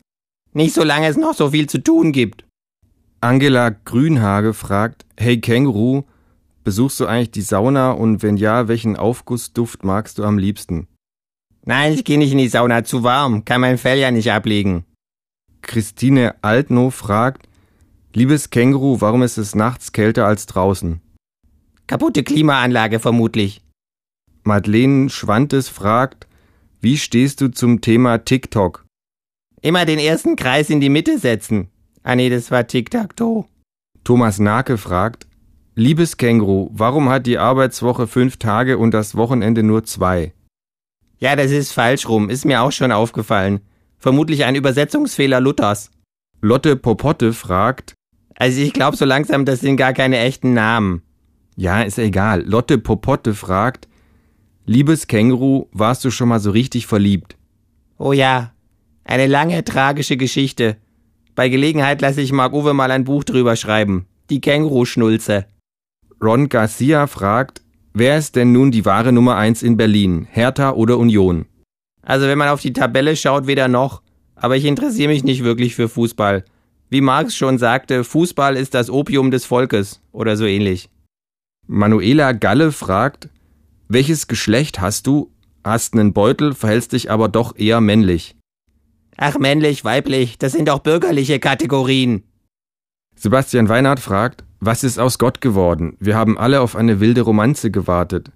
[0.51, 2.45] Nicht solange es noch so viel zu tun gibt.
[3.21, 6.03] Angela Grünhage fragt, hey Känguru,
[6.63, 10.85] besuchst du eigentlich die Sauna und wenn ja, welchen Aufgussduft magst du am liebsten?
[11.65, 14.85] Nein, ich gehe nicht in die Sauna, zu warm, kann mein Fell ja nicht ablegen.
[15.63, 17.47] Christine Altno fragt,
[18.15, 21.01] liebes Känguru, warum ist es nachts kälter als draußen?
[21.87, 23.61] Kaputte Klimaanlage vermutlich.
[24.43, 26.27] Madeleine Schwantes fragt,
[26.81, 28.85] wie stehst du zum Thema TikTok?
[29.61, 31.69] Immer den ersten Kreis in die Mitte setzen.
[32.03, 33.45] Ah nee, das war Tic-Tac-Toe.
[34.03, 35.27] Thomas Nake fragt,
[35.75, 40.33] liebes Känguru, warum hat die Arbeitswoche fünf Tage und das Wochenende nur zwei?
[41.19, 43.61] Ja, das ist falsch rum, ist mir auch schon aufgefallen.
[43.97, 45.89] Vermutlich ein Übersetzungsfehler Luthers.
[46.41, 47.93] Lotte Popotte fragt,
[48.35, 51.01] also ich glaube so langsam, das sind gar keine echten Namen.
[51.55, 52.43] Ja, ist egal.
[52.45, 53.87] Lotte Popotte fragt,
[54.65, 57.37] liebes Känguru, warst du schon mal so richtig verliebt?
[57.97, 58.51] Oh ja,
[59.03, 60.77] eine lange, tragische Geschichte.
[61.35, 64.07] Bei Gelegenheit lasse ich Mark Uwe mal ein Buch drüber schreiben.
[64.29, 65.45] Die Känguru-Schnulze.
[66.21, 67.61] Ron Garcia fragt,
[67.93, 70.27] wer ist denn nun die wahre Nummer 1 in Berlin?
[70.29, 71.45] Hertha oder Union?
[72.01, 74.01] Also wenn man auf die Tabelle schaut, weder noch.
[74.35, 76.45] Aber ich interessiere mich nicht wirklich für Fußball.
[76.93, 80.91] Wie Marx schon sagte, Fußball ist das Opium des Volkes oder so ähnlich.
[81.65, 83.29] Manuela Galle fragt,
[83.87, 85.31] welches Geschlecht hast du?
[85.63, 88.35] Hast einen Beutel, verhältst dich aber doch eher männlich.
[89.17, 92.25] Ach, männlich, weiblich, das sind doch bürgerliche Kategorien.
[93.15, 95.97] Sebastian Weinhardt fragt, was ist aus Gott geworden?
[95.99, 98.31] Wir haben alle auf eine wilde Romanze gewartet.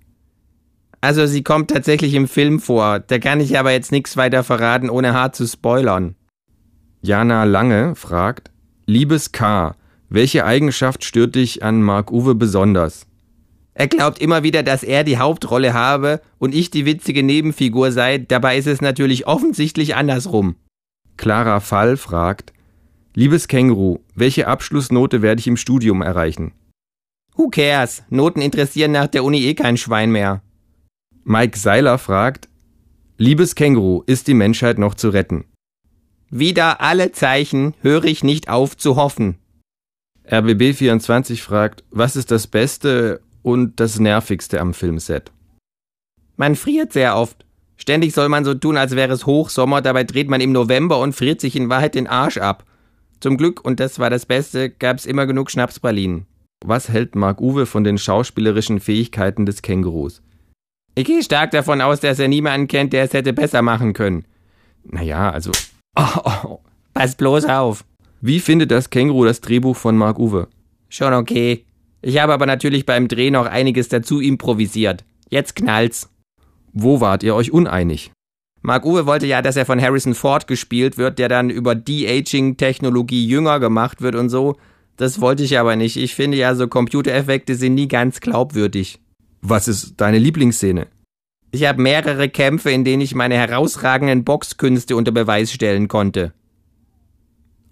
[0.99, 4.89] Also sie kommt tatsächlich im Film vor, da kann ich aber jetzt nichts weiter verraten,
[4.89, 6.15] ohne hart zu spoilern.
[7.01, 8.51] Jana Lange fragt,
[8.85, 9.75] liebes K,
[10.09, 13.05] welche Eigenschaft stört dich an Mark Uwe besonders?
[13.75, 18.17] Er glaubt immer wieder, dass er die Hauptrolle habe und ich die witzige Nebenfigur sei,
[18.17, 20.55] dabei ist es natürlich offensichtlich andersrum.
[21.17, 22.53] Clara Fall fragt,
[23.13, 26.53] Liebes Känguru, welche Abschlussnote werde ich im Studium erreichen?
[27.35, 28.03] Who cares?
[28.09, 30.41] Noten interessieren nach der Uni eh kein Schwein mehr.
[31.23, 32.49] Mike Seiler fragt,
[33.17, 35.45] Liebes Känguru, ist die Menschheit noch zu retten?
[36.29, 39.37] Wieder alle Zeichen höre ich nicht auf zu hoffen.
[40.29, 45.31] RBB24 fragt, was ist das Beste und das Nervigste am Filmset?
[46.35, 47.45] Man friert sehr oft.
[47.77, 51.13] Ständig soll man so tun, als wäre es Hochsommer, dabei dreht man im November und
[51.13, 52.65] friert sich in Wahrheit den Arsch ab.
[53.19, 56.25] Zum Glück, und das war das Beste, gab es immer genug Schnapspralinen.
[56.65, 60.21] Was hält Mark Uwe von den schauspielerischen Fähigkeiten des Kängurus?
[60.95, 64.25] Ich gehe stark davon aus, dass er niemanden kennt, der es hätte besser machen können.
[64.83, 65.51] Naja, also.
[65.97, 66.59] Oh, oh.
[66.93, 67.83] Pass bloß auf.
[68.21, 70.47] Wie findet das Känguru das Drehbuch von Mark Uwe?
[70.89, 71.65] Schon okay.
[72.01, 75.03] Ich habe aber natürlich beim Dreh noch einiges dazu improvisiert.
[75.29, 76.09] Jetzt knallt's.
[76.71, 78.11] Wo wart ihr euch uneinig?
[78.61, 83.25] Mark Uwe wollte ja, dass er von Harrison Ford gespielt wird, der dann über De-Aging-Technologie
[83.25, 84.55] jünger gemacht wird und so.
[84.97, 85.97] Das wollte ich aber nicht.
[85.97, 88.99] Ich finde ja, so Computereffekte sind nie ganz glaubwürdig.
[89.41, 90.87] Was ist deine Lieblingsszene?
[91.51, 96.33] Ich habe mehrere Kämpfe, in denen ich meine herausragenden Boxkünste unter Beweis stellen konnte.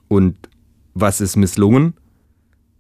[0.08, 0.50] Und
[0.94, 1.96] was ist misslungen?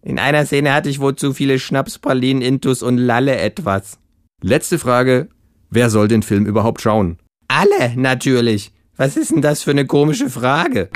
[0.01, 3.99] In einer Szene hatte ich wohl zu viele Schnapspralinen, Intus und Lalle etwas.
[4.41, 5.29] Letzte Frage.
[5.69, 7.17] Wer soll den Film überhaupt schauen?
[7.47, 8.71] Alle, natürlich.
[8.95, 10.89] Was ist denn das für eine komische Frage?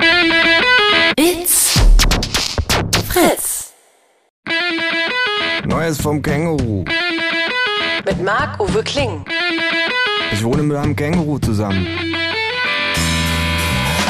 [1.20, 1.78] It's
[3.08, 3.74] Fritz.
[5.66, 6.86] Neues vom Känguru.
[8.06, 9.26] Mit Marc-Uwe Kling.
[10.32, 11.88] Ich wohne mit einem Känguru zusammen.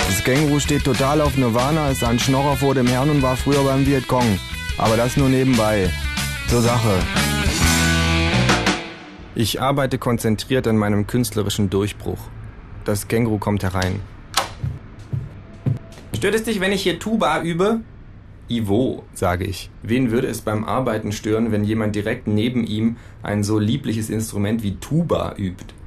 [0.07, 3.63] Das Känguru steht total auf Nirvana, ist ein Schnorrer vor dem Herrn und war früher
[3.63, 4.37] beim Vietcong.
[4.77, 5.89] Aber das nur nebenbei.
[6.47, 6.99] Zur Sache.
[9.33, 12.19] Ich arbeite konzentriert an meinem künstlerischen Durchbruch.
[12.83, 14.01] Das Känguru kommt herein.
[16.15, 17.79] Stört es dich, wenn ich hier Tuba übe?
[18.49, 19.69] Ivo, sage ich.
[19.83, 24.63] Wen würde es beim Arbeiten stören, wenn jemand direkt neben ihm ein so liebliches Instrument
[24.63, 25.78] wie Tuba übt?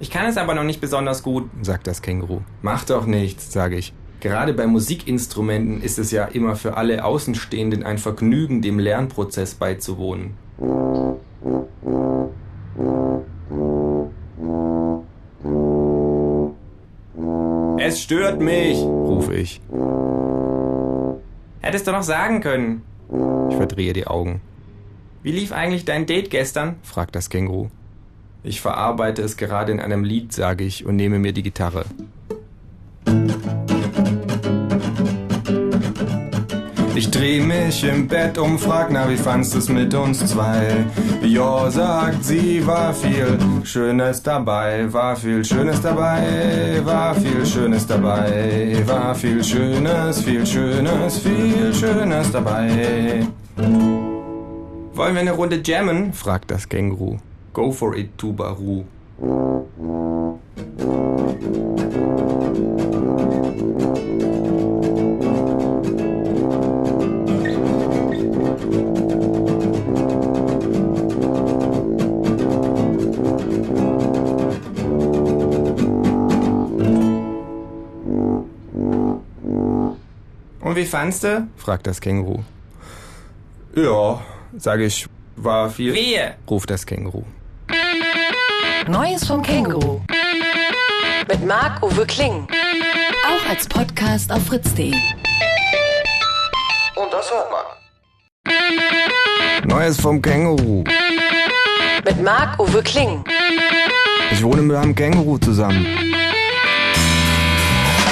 [0.00, 2.40] Ich kann es aber noch nicht besonders gut, sagt das Känguru.
[2.62, 3.92] Macht doch nichts, sage ich.
[4.20, 10.34] Gerade bei Musikinstrumenten ist es ja immer für alle Außenstehenden ein Vergnügen, dem Lernprozess beizuwohnen.
[17.80, 19.60] Es stört mich, rufe ich.
[21.60, 22.82] Hättest du noch sagen können.
[23.50, 24.40] Ich verdrehe die Augen.
[25.22, 26.76] Wie lief eigentlich dein Date gestern?
[26.82, 27.68] fragt das Känguru.
[28.42, 31.84] Ich verarbeite es gerade in einem Lied, sage ich, und nehme mir die Gitarre.
[36.98, 40.84] Ich dreh mich im Bett um, frag, na, wie fandst du's mit uns zwei?
[41.22, 48.82] Ja, sagt sie, war viel Schönes dabei, war viel Schönes dabei, war viel Schönes dabei,
[48.84, 53.24] war viel Schönes, viel Schönes, viel Schönes dabei.
[53.56, 56.12] Wollen wir eine Runde jammen?
[56.12, 57.18] fragt das Känguru.
[57.58, 58.84] Go for it, Tubaru.
[80.60, 81.48] Und wie fandst du?
[81.56, 82.38] fragt das Känguru.
[83.74, 84.22] Ja,
[84.56, 85.92] sage ich, war viel.
[85.92, 86.36] Wehe!
[86.48, 87.24] ruft das Känguru.
[88.88, 90.00] Neues vom Känguru.
[91.28, 92.46] Mit Marc-Uwe Kling.
[93.26, 94.94] Auch als Podcast auf fritz.de.
[96.94, 97.64] Und das hört man.
[99.68, 100.84] Neues vom Känguru.
[102.02, 103.22] Mit Marc-Uwe Kling.
[104.30, 105.86] Ich wohne mit einem Känguru zusammen.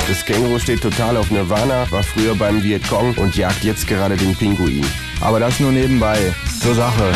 [0.06, 4.36] Das Känguru steht total auf Nirvana, war früher beim Vietcong und jagt jetzt gerade den
[4.36, 4.84] Pinguin.
[5.22, 6.34] Aber das nur nebenbei.
[6.60, 7.14] Zur Sache.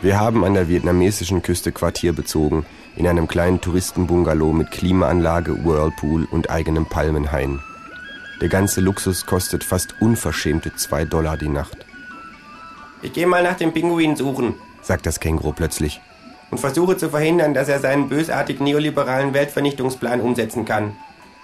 [0.00, 2.64] Wir haben an der vietnamesischen Küste Quartier bezogen,
[2.96, 7.60] in einem kleinen Touristenbungalow mit Klimaanlage, Whirlpool und eigenem Palmenhain.
[8.40, 11.78] Der ganze Luxus kostet fast unverschämte zwei Dollar die Nacht,
[13.02, 14.54] Ich gehe mal nach dem Pinguin suchen
[14.88, 16.00] sagt das Känguru plötzlich.
[16.50, 20.96] und versuche zu verhindern, dass er seinen bösartig neoliberalen Weltvernichtungsplan umsetzen kann.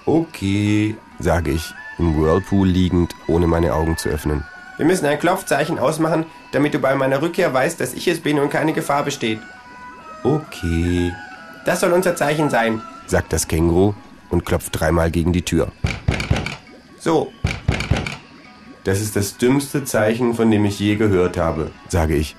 [0.06, 4.44] Okay, sage ich, im Whirlpool liegend, ohne meine Augen zu öffnen.
[4.76, 8.38] Wir müssen ein Klopfzeichen ausmachen, damit du bei meiner Rückkehr weißt, dass ich es bin
[8.38, 9.38] und keine Gefahr besteht.
[10.24, 11.12] Okay,
[11.64, 12.82] Das soll unser Zeichen sein.
[13.06, 13.94] sagt das Känguru
[14.30, 15.70] und klopft dreimal gegen die Tür.
[16.98, 17.32] So,
[18.84, 22.36] Das ist das dümmste Zeichen, von dem ich je gehört habe, sage ich.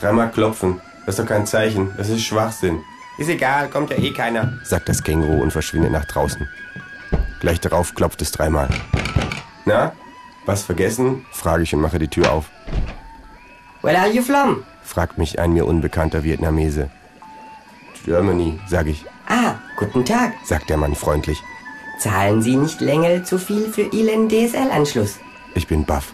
[0.00, 2.80] Dreimal klopfen, das ist doch kein Zeichen, das ist Schwachsinn,
[3.18, 4.58] ist egal, kommt ja eh keiner.
[4.64, 6.48] sagt das Känguru und verschwindet nach draußen.
[7.40, 8.68] Gleich darauf klopft es dreimal.
[9.64, 9.92] Na,
[10.46, 11.24] was vergessen?
[11.32, 12.46] frage ich und mache die Tür auf.
[13.82, 14.64] Where are you from?
[14.82, 16.90] fragt mich ein mir unbekannter Vietnamese.
[18.04, 20.32] Germany, sage ich, Ah, guten Tag.
[20.44, 21.42] sagt der Mann freundlich.
[21.98, 25.18] Zahlen Sie nicht länger zu viel für Ihren DSL-Anschluss?
[25.54, 26.12] Ich bin baff.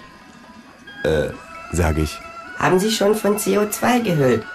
[1.04, 1.30] Äh,
[1.72, 2.18] sage ich.
[2.58, 4.46] Haben Sie schon von CO2 gehört?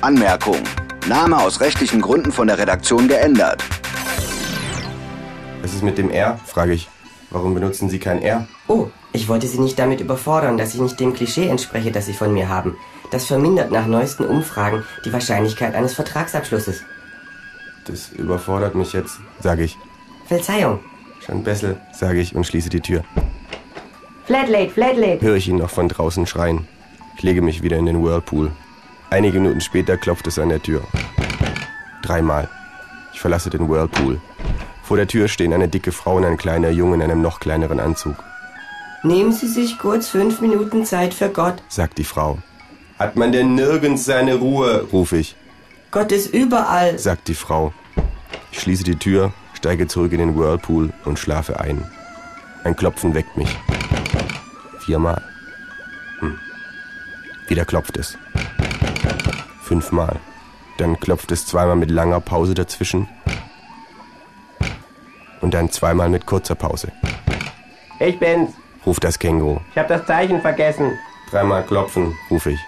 [0.00, 0.58] Anmerkung.
[1.06, 3.64] Name aus rechtlichen Gründen von der Redaktion geändert.
[5.62, 6.38] Was ist mit dem R?
[6.44, 6.88] frage ich.
[7.30, 8.46] Warum benutzen Sie kein R?
[8.66, 8.88] Oh,
[9.18, 12.32] ich wollte Sie nicht damit überfordern, dass ich nicht dem Klischee entspreche, das Sie von
[12.32, 12.76] mir haben.
[13.10, 16.82] Das vermindert nach neuesten Umfragen die Wahrscheinlichkeit eines Vertragsabschlusses.
[17.84, 19.76] Das überfordert mich jetzt, sage ich.
[20.26, 20.78] Verzeihung.
[21.26, 23.02] Schon besser, sage ich und schließe die Tür.
[24.26, 25.20] Flatlate, Flatlate.
[25.20, 26.68] Höre ich ihn noch von draußen schreien.
[27.16, 28.52] Ich lege mich wieder in den Whirlpool.
[29.10, 30.82] Einige Minuten später klopft es an der Tür.
[32.02, 32.48] Dreimal.
[33.12, 34.20] Ich verlasse den Whirlpool.
[34.84, 37.80] Vor der Tür stehen eine dicke Frau und ein kleiner Junge in einem noch kleineren
[37.80, 38.22] Anzug,
[39.02, 41.62] Nehmen Sie sich kurz fünf Minuten Zeit für Gott.
[41.68, 42.38] sagt die Frau.
[42.98, 44.88] Hat man denn nirgends seine Ruhe?
[44.92, 45.36] rufe ich,
[45.90, 46.98] Gott ist überall.
[46.98, 47.72] sagt die Frau.
[48.50, 51.86] Ich schließe die Tür, steige zurück in den Whirlpool und schlafe ein.
[52.64, 53.48] Ein Klopfen weckt mich.
[54.80, 55.22] Viermal.
[56.18, 56.38] Hm.
[57.46, 58.18] Wieder klopft es.
[59.62, 60.16] Fünfmal.
[60.78, 63.08] Dann klopft es zweimal mit langer Pause dazwischen.
[65.40, 66.90] Und dann zweimal mit kurzer Pause.
[68.00, 68.50] Ich bin's.
[68.88, 69.60] Ruft das Känguru.
[69.70, 70.98] Ich hab das Zeichen vergessen.
[71.30, 72.60] Dreimal klopfen, rufe ich.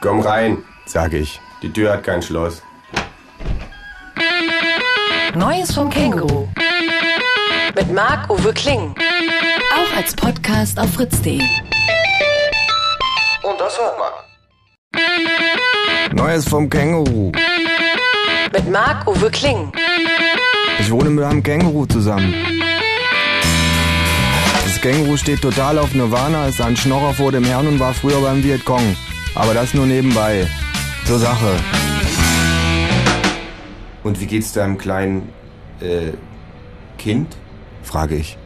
[0.00, 1.40] Komm rein, sage ich.
[1.62, 2.60] Die Tür hat kein Schloss.
[5.36, 6.48] Neues vom Känguru.
[7.76, 8.92] Mit Marc-Uwe Kling.
[9.76, 11.38] Auch als Podcast auf fritz.de.
[13.44, 14.10] Und das hört man.
[16.16, 17.30] Neues vom Känguru.
[18.52, 19.70] Mit Marc-Uwe Kling.
[20.80, 22.34] Ich wohne mit einem Känguru zusammen.
[24.82, 28.18] Das Känguru steht total auf Nirvana, ist ein Schnorrer vor dem Herrn und war früher
[28.22, 28.96] beim Vietcong.
[29.34, 30.46] Aber das nur nebenbei.
[31.04, 31.52] Zur Sache.
[34.02, 35.28] Und wie geht's deinem kleinen,
[35.82, 36.12] äh,
[36.96, 37.36] Kind?
[37.82, 38.38] frage ich.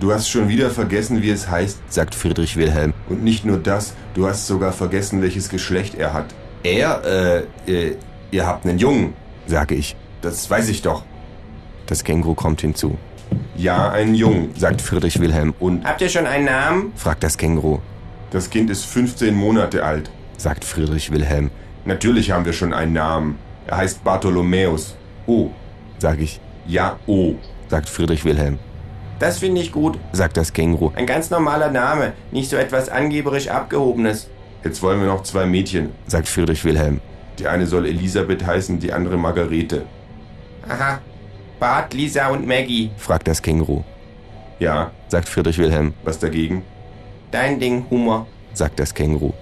[0.00, 2.92] Du hast schon wieder vergessen, wie es heißt, sagt Friedrich Wilhelm.
[3.08, 6.34] Und nicht nur das, du hast sogar vergessen, welches Geschlecht er hat.
[6.64, 7.96] Er, äh, äh,
[8.32, 9.12] ihr habt einen Jungen,
[9.46, 9.94] sage ich.
[10.20, 11.04] Das weiß ich doch.
[11.86, 12.98] Das Känguru kommt hinzu.
[13.60, 14.54] Ja, einen Jungen.
[14.56, 15.52] sagt Friedrich Wilhelm.
[15.60, 16.92] Und Habt ihr schon einen Namen?
[16.96, 17.78] fragt das Känguru.
[18.30, 21.50] Das Kind ist 15 Monate alt, sagt Friedrich Wilhelm.
[21.84, 23.38] Natürlich haben wir schon einen Namen.
[23.66, 24.96] Er heißt Bartholomäus.
[25.26, 25.48] Oh,
[25.98, 26.40] sag ich.
[26.66, 27.34] Ja, oh,
[27.68, 28.58] sagt Friedrich Wilhelm.
[29.18, 30.92] Das finde ich gut, sagt das Känguru.
[30.94, 34.28] Ein ganz normaler Name, nicht so etwas angeberisch abgehobenes.
[34.64, 37.00] Jetzt wollen wir noch zwei Mädchen, sagt Friedrich Wilhelm.
[37.38, 39.84] Die eine soll Elisabeth heißen, die andere Margarete.
[40.68, 41.00] Aha.
[41.60, 43.84] Bart, Lisa und Maggie, fragt das Känguru.
[44.58, 45.92] Ja, sagt Friedrich Wilhelm.
[46.04, 46.62] Was dagegen?
[47.30, 49.34] Dein Ding, Humor, sagt das Känguru.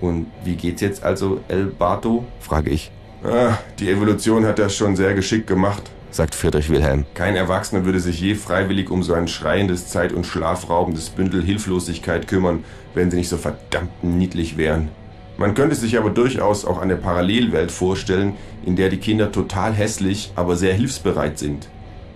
[0.00, 2.24] Und wie geht's jetzt also, El Barto?
[2.40, 2.90] frage ich.
[3.22, 7.04] Ah, die Evolution hat das schon sehr geschickt gemacht, sagt Friedrich Wilhelm.
[7.12, 12.26] Kein Erwachsener würde sich je freiwillig um so ein schreiendes, zeit- und schlafraubendes Bündel Hilflosigkeit
[12.26, 12.64] kümmern,
[12.94, 14.88] wenn sie nicht so verdammt niedlich wären.
[15.36, 20.32] Man könnte sich aber durchaus auch eine Parallelwelt vorstellen, in der die Kinder total hässlich,
[20.36, 21.68] aber sehr hilfsbereit sind.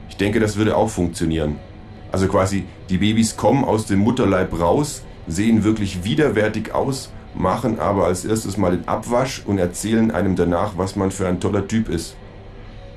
[0.08, 1.56] Ich denke, das würde auch funktionieren.
[2.12, 8.06] Also quasi, die Babys kommen aus dem Mutterleib raus, sehen wirklich widerwärtig aus, machen aber
[8.06, 11.88] als erstes mal den Abwasch und erzählen einem danach, was man für ein toller Typ
[11.88, 12.16] ist.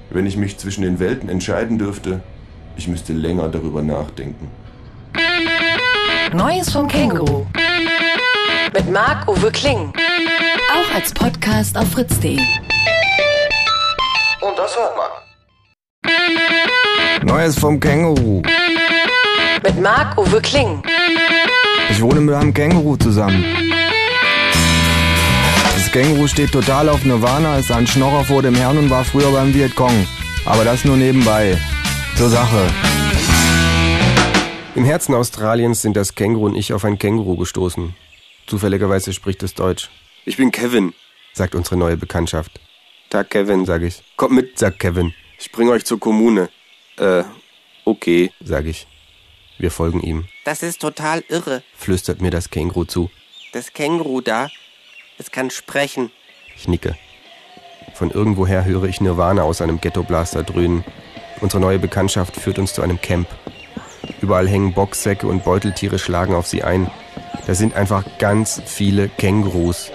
[0.10, 2.22] Wenn ich mich zwischen den Welten entscheiden dürfte,
[2.78, 4.50] ich müsste länger darüber nachdenken.
[6.34, 7.46] Neues vom Känguru.
[8.74, 9.92] Mit Marc-Uwe Kling.
[10.92, 12.38] Auch als Podcast auf fritz.de.
[14.42, 15.10] Und das hört man.
[17.28, 18.42] Neues vom Känguru.
[19.64, 20.84] Mit Marc-Uwe Kling.
[21.90, 23.46] Ich wohne mit einem Känguru zusammen.
[25.76, 29.32] Das Känguru steht total auf Nirvana, ist ein Schnorrer vor dem Herrn und war früher
[29.32, 30.08] beim Vietcong.
[30.46, 31.58] Aber das nur nebenbei.
[32.18, 32.68] Zur Sache.
[34.76, 37.96] Im Herzen Australiens sind das Känguru und ich auf ein Känguru gestoßen.
[38.48, 39.90] Zufälligerweise spricht es Deutsch.
[40.24, 40.94] Ich bin Kevin,
[41.34, 42.60] sagt unsere neue Bekanntschaft.
[43.10, 44.04] Tag Kevin, sag ich.
[44.18, 45.16] Kommt mit, sagt Kevin.
[45.40, 46.50] Ich bringe euch zur Kommune.
[46.98, 47.24] Äh,
[47.86, 48.86] okay, sag ich.
[49.58, 50.28] Wir folgen ihm.
[50.46, 51.64] Das ist total irre.
[51.76, 53.10] Flüstert mir das Känguru zu.
[53.52, 54.50] Das Känguru da,
[55.18, 56.12] es kann sprechen.
[56.56, 56.96] Ich nicke.
[57.96, 60.84] Von irgendwoher höre ich Nirvana aus einem Ghettoblaster dröhnen.
[61.42, 63.28] Unsere neue Bekanntschaft führt uns zu einem Camp.
[64.22, 66.92] Überall hängen Boxsäcke und Beuteltiere schlagen auf sie ein.
[67.48, 69.92] Da sind einfach ganz viele Kängurus.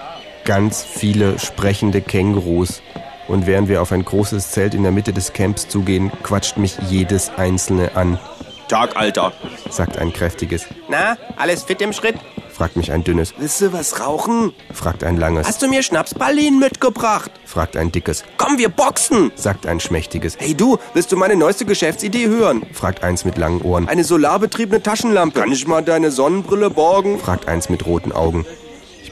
[0.46, 2.80] Ganz viele sprechende Kängurus.
[3.26, 6.78] Und während wir auf ein großes Zelt in der Mitte des Camps zugehen, quatscht mich
[6.88, 8.20] jedes einzelne an.
[8.68, 9.32] Tag, Alter,
[9.70, 10.66] sagt ein kräftiges.
[10.88, 12.14] Na, alles fit im Schritt?
[12.48, 13.34] fragt mich ein dünnes.
[13.38, 14.52] Willst du was rauchen?
[14.72, 15.48] fragt ein langes.
[15.48, 17.32] Hast du mir Schnapsballinen mitgebracht?
[17.44, 18.22] fragt ein dickes.
[18.36, 19.32] Komm, wir boxen!
[19.34, 20.36] sagt ein schmächtiges.
[20.38, 22.62] Hey du, willst du meine neueste Geschäftsidee hören?
[22.72, 23.88] fragt eins mit langen Ohren.
[23.88, 25.40] Eine solarbetriebene Taschenlampe.
[25.40, 27.18] Kann ich mal deine Sonnenbrille borgen?
[27.18, 28.46] fragt eins mit roten Augen.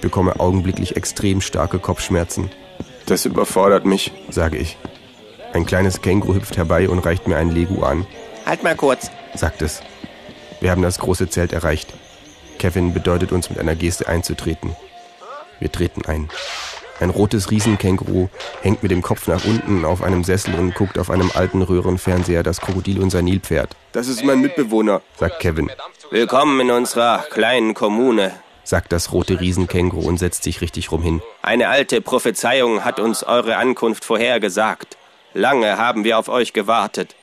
[0.04, 2.50] Ich bekomme augenblicklich extrem starke Kopfschmerzen.
[3.06, 4.76] Das überfordert mich, sage ich.
[5.54, 8.06] Ein kleines Känguru hüpft herbei und reicht mir ein Lego an.
[8.44, 9.80] Halt mal kurz, sagt es.
[10.60, 11.94] Wir haben das große Zelt erreicht.
[12.58, 14.76] Kevin bedeutet uns mit einer Geste einzutreten.
[15.58, 16.28] Wir treten ein.
[17.00, 18.28] Ein rotes Riesenkänguru
[18.60, 22.42] hängt mit dem Kopf nach unten auf einem Sessel und guckt auf einem alten Röhrenfernseher
[22.42, 23.74] das Krokodil und sein Nilpferd.
[23.92, 25.70] Das ist mein Mitbewohner, sagt Kevin.
[26.10, 28.32] Willkommen in unserer kleinen Kommune,
[28.64, 31.22] sagt das rote Riesenkänguru und setzt sich richtig rum hin.
[31.42, 34.96] Eine alte Prophezeiung hat uns eure Ankunft vorhergesagt.
[35.34, 37.14] Lange haben wir auf euch gewartet.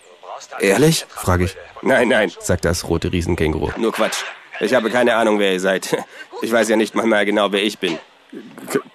[0.59, 1.05] Ehrlich?
[1.09, 1.57] frage ich.
[1.81, 3.71] Nein, nein, sagt das rote Riesenkänguru.
[3.77, 4.23] Nur Quatsch.
[4.59, 5.97] Ich habe keine Ahnung, wer ihr seid.
[6.43, 7.99] Ich weiß ja nicht mal mehr genau, wer ich bin.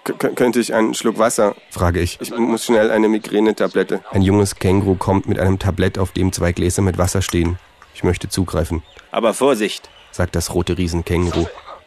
[0.05, 1.55] K könnte ich einen Schluck Wasser?
[1.71, 2.19] frage ich.
[2.21, 4.01] Ich muss schnell eine Migränetablette.
[4.11, 7.59] Ein junges Känguru kommt mit einem Tablett, auf dem zwei Gläser mit Wasser stehen.
[7.95, 8.83] Ich möchte zugreifen.
[9.11, 11.47] Aber Vorsicht, sagt das rote Riesenkänguru.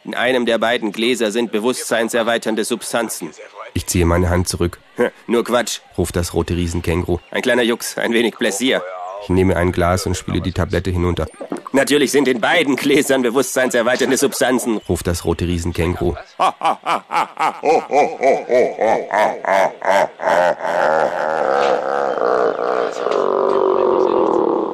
[0.10, 3.30] In einem der beiden Gläser sind bewusstseinserweiternde Substanzen.
[3.76, 4.80] Ich ziehe meine Hand zurück.
[5.28, 7.20] Nur Quatsch, ruft das rote Riesenkänguru.
[7.30, 8.82] Ein kleiner Jux, ein wenig Pläsier.
[9.22, 11.28] Ich nehme ein Glas und spiele die Tablette hinunter.
[11.74, 16.16] Natürlich sind in beiden Gläsern bewusstseinserweiternde Substanzen, ruft das rote Riesenkänguru.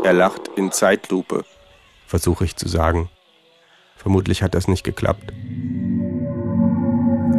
[0.05, 1.43] Er lacht in Zeitlupe,
[2.07, 3.09] versuche ich zu sagen.
[4.05, 5.33] Vermutlich hat das nicht geklappt.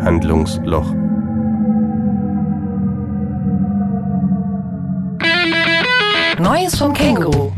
[0.02, 0.92] Handlungsloch.
[6.40, 7.52] Neues vom Känguru.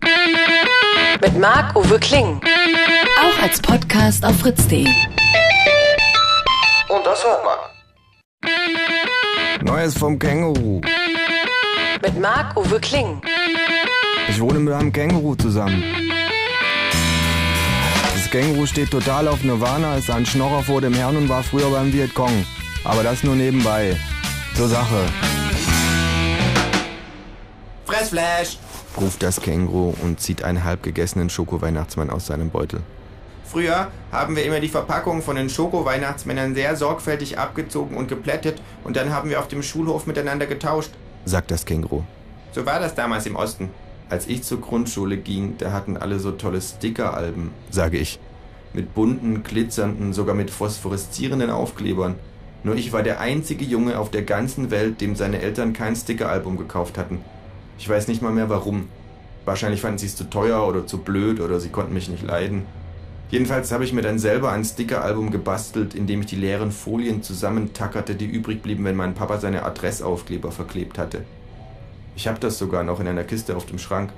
[1.23, 2.39] Mit Marc-Uwe Kling.
[3.23, 4.85] Auch als Podcast auf fritz.de.
[4.85, 4.91] Und
[7.07, 7.57] das hört man.
[9.63, 10.83] Neues vom Känguru.
[12.03, 13.23] Mit Marc-Uwe Kling.
[14.29, 16.08] Ich wohne mit einem Känguru zusammen.
[18.31, 21.71] Das Känguru steht total auf Nirvana, ist ein Schnorrer vor dem Herrn und war früher
[21.71, 22.45] beim Vietcong.
[22.85, 23.97] Aber das nur nebenbei.
[24.55, 25.07] Zur Sache.
[27.87, 28.59] Fressflash!
[29.01, 32.81] ruft das Känguru und zieht einen halb gegessenen Schoko-Weihnachtsmann aus seinem Beutel.
[33.47, 38.97] Früher haben wir immer die Verpackung von den Schoko-Weihnachtsmännern sehr sorgfältig abgezogen und geplättet und
[38.97, 40.91] dann haben wir auf dem Schulhof miteinander getauscht,
[41.25, 42.03] sagt das Känguru.
[42.53, 43.71] So war das damals im Osten.
[44.11, 48.19] Als ich zur Grundschule ging, da hatten alle so tolle Stickeralben, sage ich.
[48.73, 52.15] Mit bunten, glitzernden, sogar mit phosphoreszierenden Aufklebern.
[52.65, 56.57] Nur ich war der einzige Junge auf der ganzen Welt, dem seine Eltern kein Stickeralbum
[56.57, 57.21] gekauft hatten.
[57.79, 58.89] Ich weiß nicht mal mehr warum.
[59.45, 62.63] Wahrscheinlich fanden sie es zu teuer oder zu blöd oder sie konnten mich nicht leiden.
[63.31, 67.23] Jedenfalls habe ich mir dann selber ein Stickeralbum gebastelt, in dem ich die leeren Folien
[67.23, 71.25] zusammentackerte, die übrig blieben, wenn mein Papa seine Adressaufkleber verklebt hatte.
[72.19, 74.11] Ich habe das sogar noch in einer Kiste auf dem Schrank.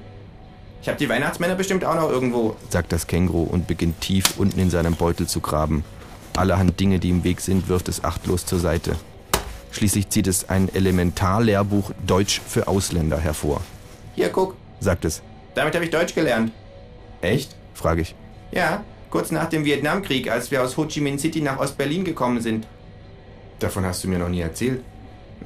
[0.81, 4.59] Ich habe die Weihnachtsmänner bestimmt auch noch irgendwo, sagt das Känguru und beginnt tief unten
[4.59, 5.85] in seinem Beutel zu graben.
[6.35, 8.97] Allerhand Dinge, die im Weg sind, wirft es achtlos zur Seite.
[9.71, 13.61] Schließlich zieht es ein Elementarlehrbuch Deutsch für Ausländer hervor.
[14.15, 15.21] Hier, guck, sagt es.
[15.55, 16.53] Damit habe ich Deutsch gelernt.
[17.21, 17.55] Echt?
[17.75, 18.15] frage ich.
[18.51, 22.41] Ja, kurz nach dem Vietnamkrieg, als wir aus Ho Chi Minh City nach Ostberlin gekommen
[22.41, 22.67] sind.
[23.59, 24.83] Davon hast du mir noch nie erzählt.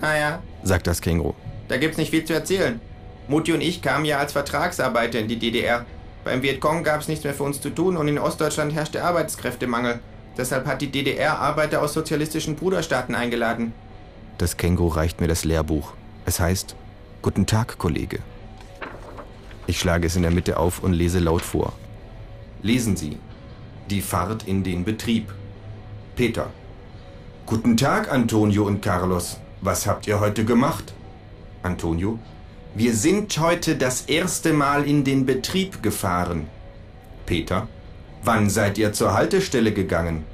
[0.00, 1.34] Naja, sagt das Känguru.
[1.68, 2.80] Da gibt's nicht viel zu erzählen.
[3.28, 5.86] Mutti und ich kamen ja als Vertragsarbeiter in die DDR.
[6.24, 10.00] Beim Vietcong gab's nichts mehr für uns zu tun und in Ostdeutschland herrschte Arbeitskräftemangel.
[10.36, 13.72] Deshalb hat die DDR Arbeiter aus sozialistischen Bruderstaaten eingeladen.
[14.38, 15.92] Das Känguru reicht mir das Lehrbuch.
[16.26, 16.74] Es heißt
[17.22, 18.18] Guten Tag, Kollege.
[19.66, 21.72] Ich schlage es in der Mitte auf und lese laut vor.
[22.62, 23.18] Lesen Sie.
[23.88, 25.32] Die Fahrt in den Betrieb.
[26.16, 26.50] Peter.
[27.46, 29.38] Guten Tag, Antonio und Carlos.
[29.60, 30.93] Was habt ihr heute gemacht?
[31.64, 32.18] Antonio.
[32.74, 36.46] Wir sind heute das erste Mal in den Betrieb gefahren.
[37.24, 37.68] Peter.
[38.22, 40.24] Wann seid ihr zur Haltestelle gegangen?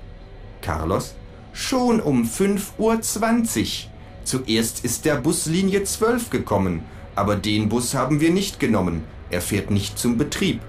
[0.61, 1.15] Carlos.
[1.53, 3.91] Schon um 5.20 Uhr.
[4.25, 6.83] Zuerst ist der Bus Linie 12 gekommen,
[7.15, 9.05] aber den Bus haben wir nicht genommen.
[9.31, 10.61] Er fährt nicht zum Betrieb.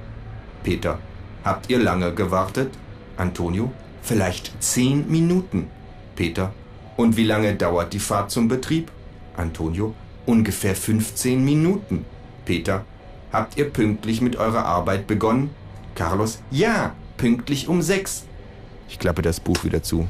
[0.64, 0.99] Peter.
[1.43, 2.72] Habt ihr lange gewartet?
[3.18, 3.72] Antonio,
[4.03, 5.68] vielleicht zehn Minuten.
[6.16, 6.53] Peter,
[6.97, 8.91] und wie lange dauert die Fahrt zum Betrieb?
[9.36, 9.95] Antonio,
[10.32, 12.05] ungefähr 15 Minuten.
[12.45, 12.86] Peter,
[13.34, 15.49] habt ihr pünktlich mit eurer Arbeit begonnen?
[15.93, 18.23] Carlos, ja, pünktlich um sechs.
[18.88, 20.07] Ich klappe das Buch wieder zu.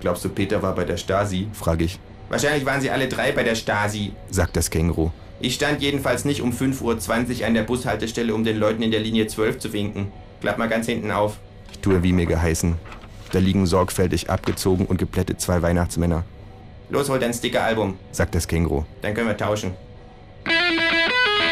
[0.00, 1.48] Glaubst du, Peter war bei der Stasi?
[1.52, 1.98] frage ich.
[2.30, 5.10] Wahrscheinlich waren sie alle drei bei der Stasi, sagt das Känguru.
[5.38, 9.00] Ich stand jedenfalls nicht um 5.20 Uhr an der Bushaltestelle, um den Leuten in der
[9.00, 10.10] Linie 12 zu winken.
[10.40, 11.36] Klapp mal ganz hinten auf.
[11.72, 12.76] Ich tue, wie mir geheißen.
[13.32, 16.24] Da liegen sorgfältig abgezogen und geplättet zwei Weihnachtsmänner.
[16.92, 18.84] Los, hol dein Sticker-Album, sagt das Känguru.
[19.00, 19.74] Dann können wir tauschen.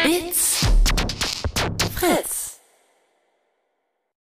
[0.05, 0.67] It's
[1.95, 2.40] Fritz.